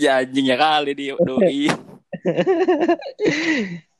[0.00, 1.68] ya anjing ya kali dia doi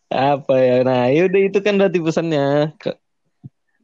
[0.07, 0.87] Apa ya?
[0.87, 2.71] Nah, yaudah itu kan berarti pesannya.
[2.79, 2.97] Ke-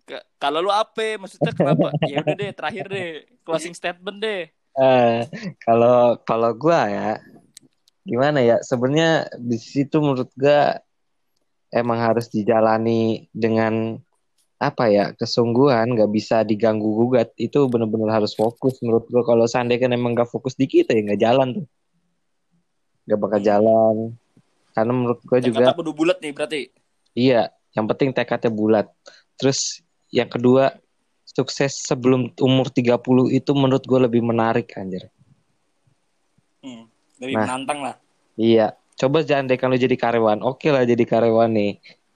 [0.07, 3.09] Ke- kalau lu apa maksudnya kenapa ya udah deh terakhir deh
[3.43, 4.51] closing statement deh eh,
[5.63, 7.11] kalau kalau gua ya
[8.03, 8.57] gimana ya?
[8.65, 10.81] Sebenarnya di situ menurut gua
[11.73, 13.97] emang harus dijalani dengan
[14.63, 17.33] apa ya kesungguhan nggak bisa diganggu gugat.
[17.39, 19.23] Itu benar-benar harus fokus menurut gua.
[19.23, 21.67] Kalau seandainya kan emang nggak fokus di kita ya nggak jalan tuh.
[23.09, 23.97] Nggak bakal jalan.
[24.73, 26.61] Karena menurut gua juga kudu bulat nih berarti.
[27.13, 28.89] Iya, yang penting tekadnya bulat.
[29.37, 30.77] Terus yang kedua,
[31.33, 35.09] sukses sebelum umur 30 itu menurut gue lebih menarik anjir.
[36.63, 36.85] hmm,
[37.19, 37.47] lebih Nah.
[37.49, 37.97] menantang lah
[38.33, 40.41] Iya, coba jangan deh kalau jadi karyawan.
[40.41, 41.73] Oke lah jadi karyawan nih.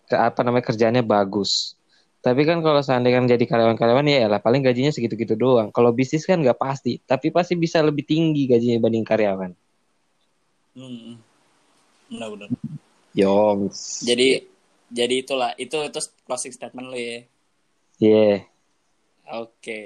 [0.08, 1.76] Ke- apa namanya kerjanya bagus.
[2.24, 5.68] Tapi kan kalau seandainya jadi karyawan-karyawan ya lah paling gajinya segitu-gitu doang.
[5.70, 9.52] Kalau bisnis kan nggak pasti, tapi pasti bisa lebih tinggi gajinya dibanding karyawan.
[10.72, 11.12] hmm.
[12.12, 12.48] benar-benar
[13.16, 14.04] Yoms.
[14.04, 14.44] jadi
[14.92, 17.18] jadi itulah itu itu closing statement lu ya
[17.96, 18.44] Iya.
[19.30, 19.78] Oke.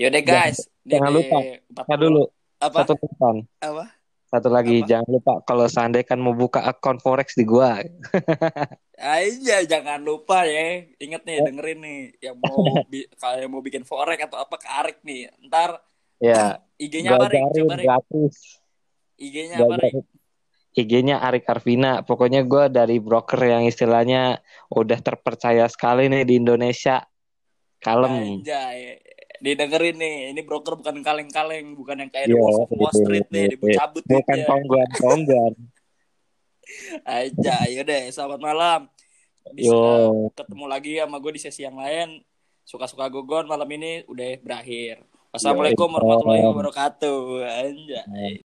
[0.00, 0.58] Yaudah guys.
[0.84, 2.22] jangan Dede lupa, 40 Kita dulu.
[2.60, 2.78] Apa?
[2.84, 3.36] Satu pesan.
[3.60, 3.84] apa?
[4.30, 4.76] Satu lagi.
[4.80, 4.88] Apa?
[4.88, 7.82] jangan lupa kalau seandainya kan mau buka akun forex di gua.
[9.00, 10.86] aja jangan lupa ya.
[11.00, 12.00] Inget nih dengerin nih.
[12.20, 12.56] Yang mau
[13.20, 15.28] kalau yang mau bikin forex atau apa ke Arik nih.
[15.48, 15.80] Ntar
[16.20, 17.40] Ya, IG-nya apa Rik?
[17.40, 17.86] Ajarin coba Rik.
[17.88, 18.36] gratis.
[19.16, 19.92] IG-nya apa, Rik?
[20.76, 21.92] IG-nya Arik Arvina.
[22.04, 24.38] Pokoknya gue dari broker yang istilahnya
[24.70, 27.02] udah terpercaya sekali nih di Indonesia.
[27.80, 28.44] Kalem.
[28.44, 29.00] Anjay.
[29.40, 33.26] Didengerin nih, ini broker bukan kaleng-kaleng, bukan yang kayak The Wolf of Wall iya, Street
[33.32, 34.48] iya, nih, dicabut Bukan duitnya.
[34.52, 35.52] tongguan-tongguan.
[37.08, 38.80] Aja, yaudah, selamat malam.
[39.56, 40.28] Bisa Yo.
[40.36, 42.20] ketemu lagi sama gue di sesi yang lain.
[42.68, 45.00] Suka-suka gugon malam ini udah berakhir.
[45.32, 47.20] Wassalamualaikum warahmatullahi wabarakatuh.
[47.48, 48.44] Anjay.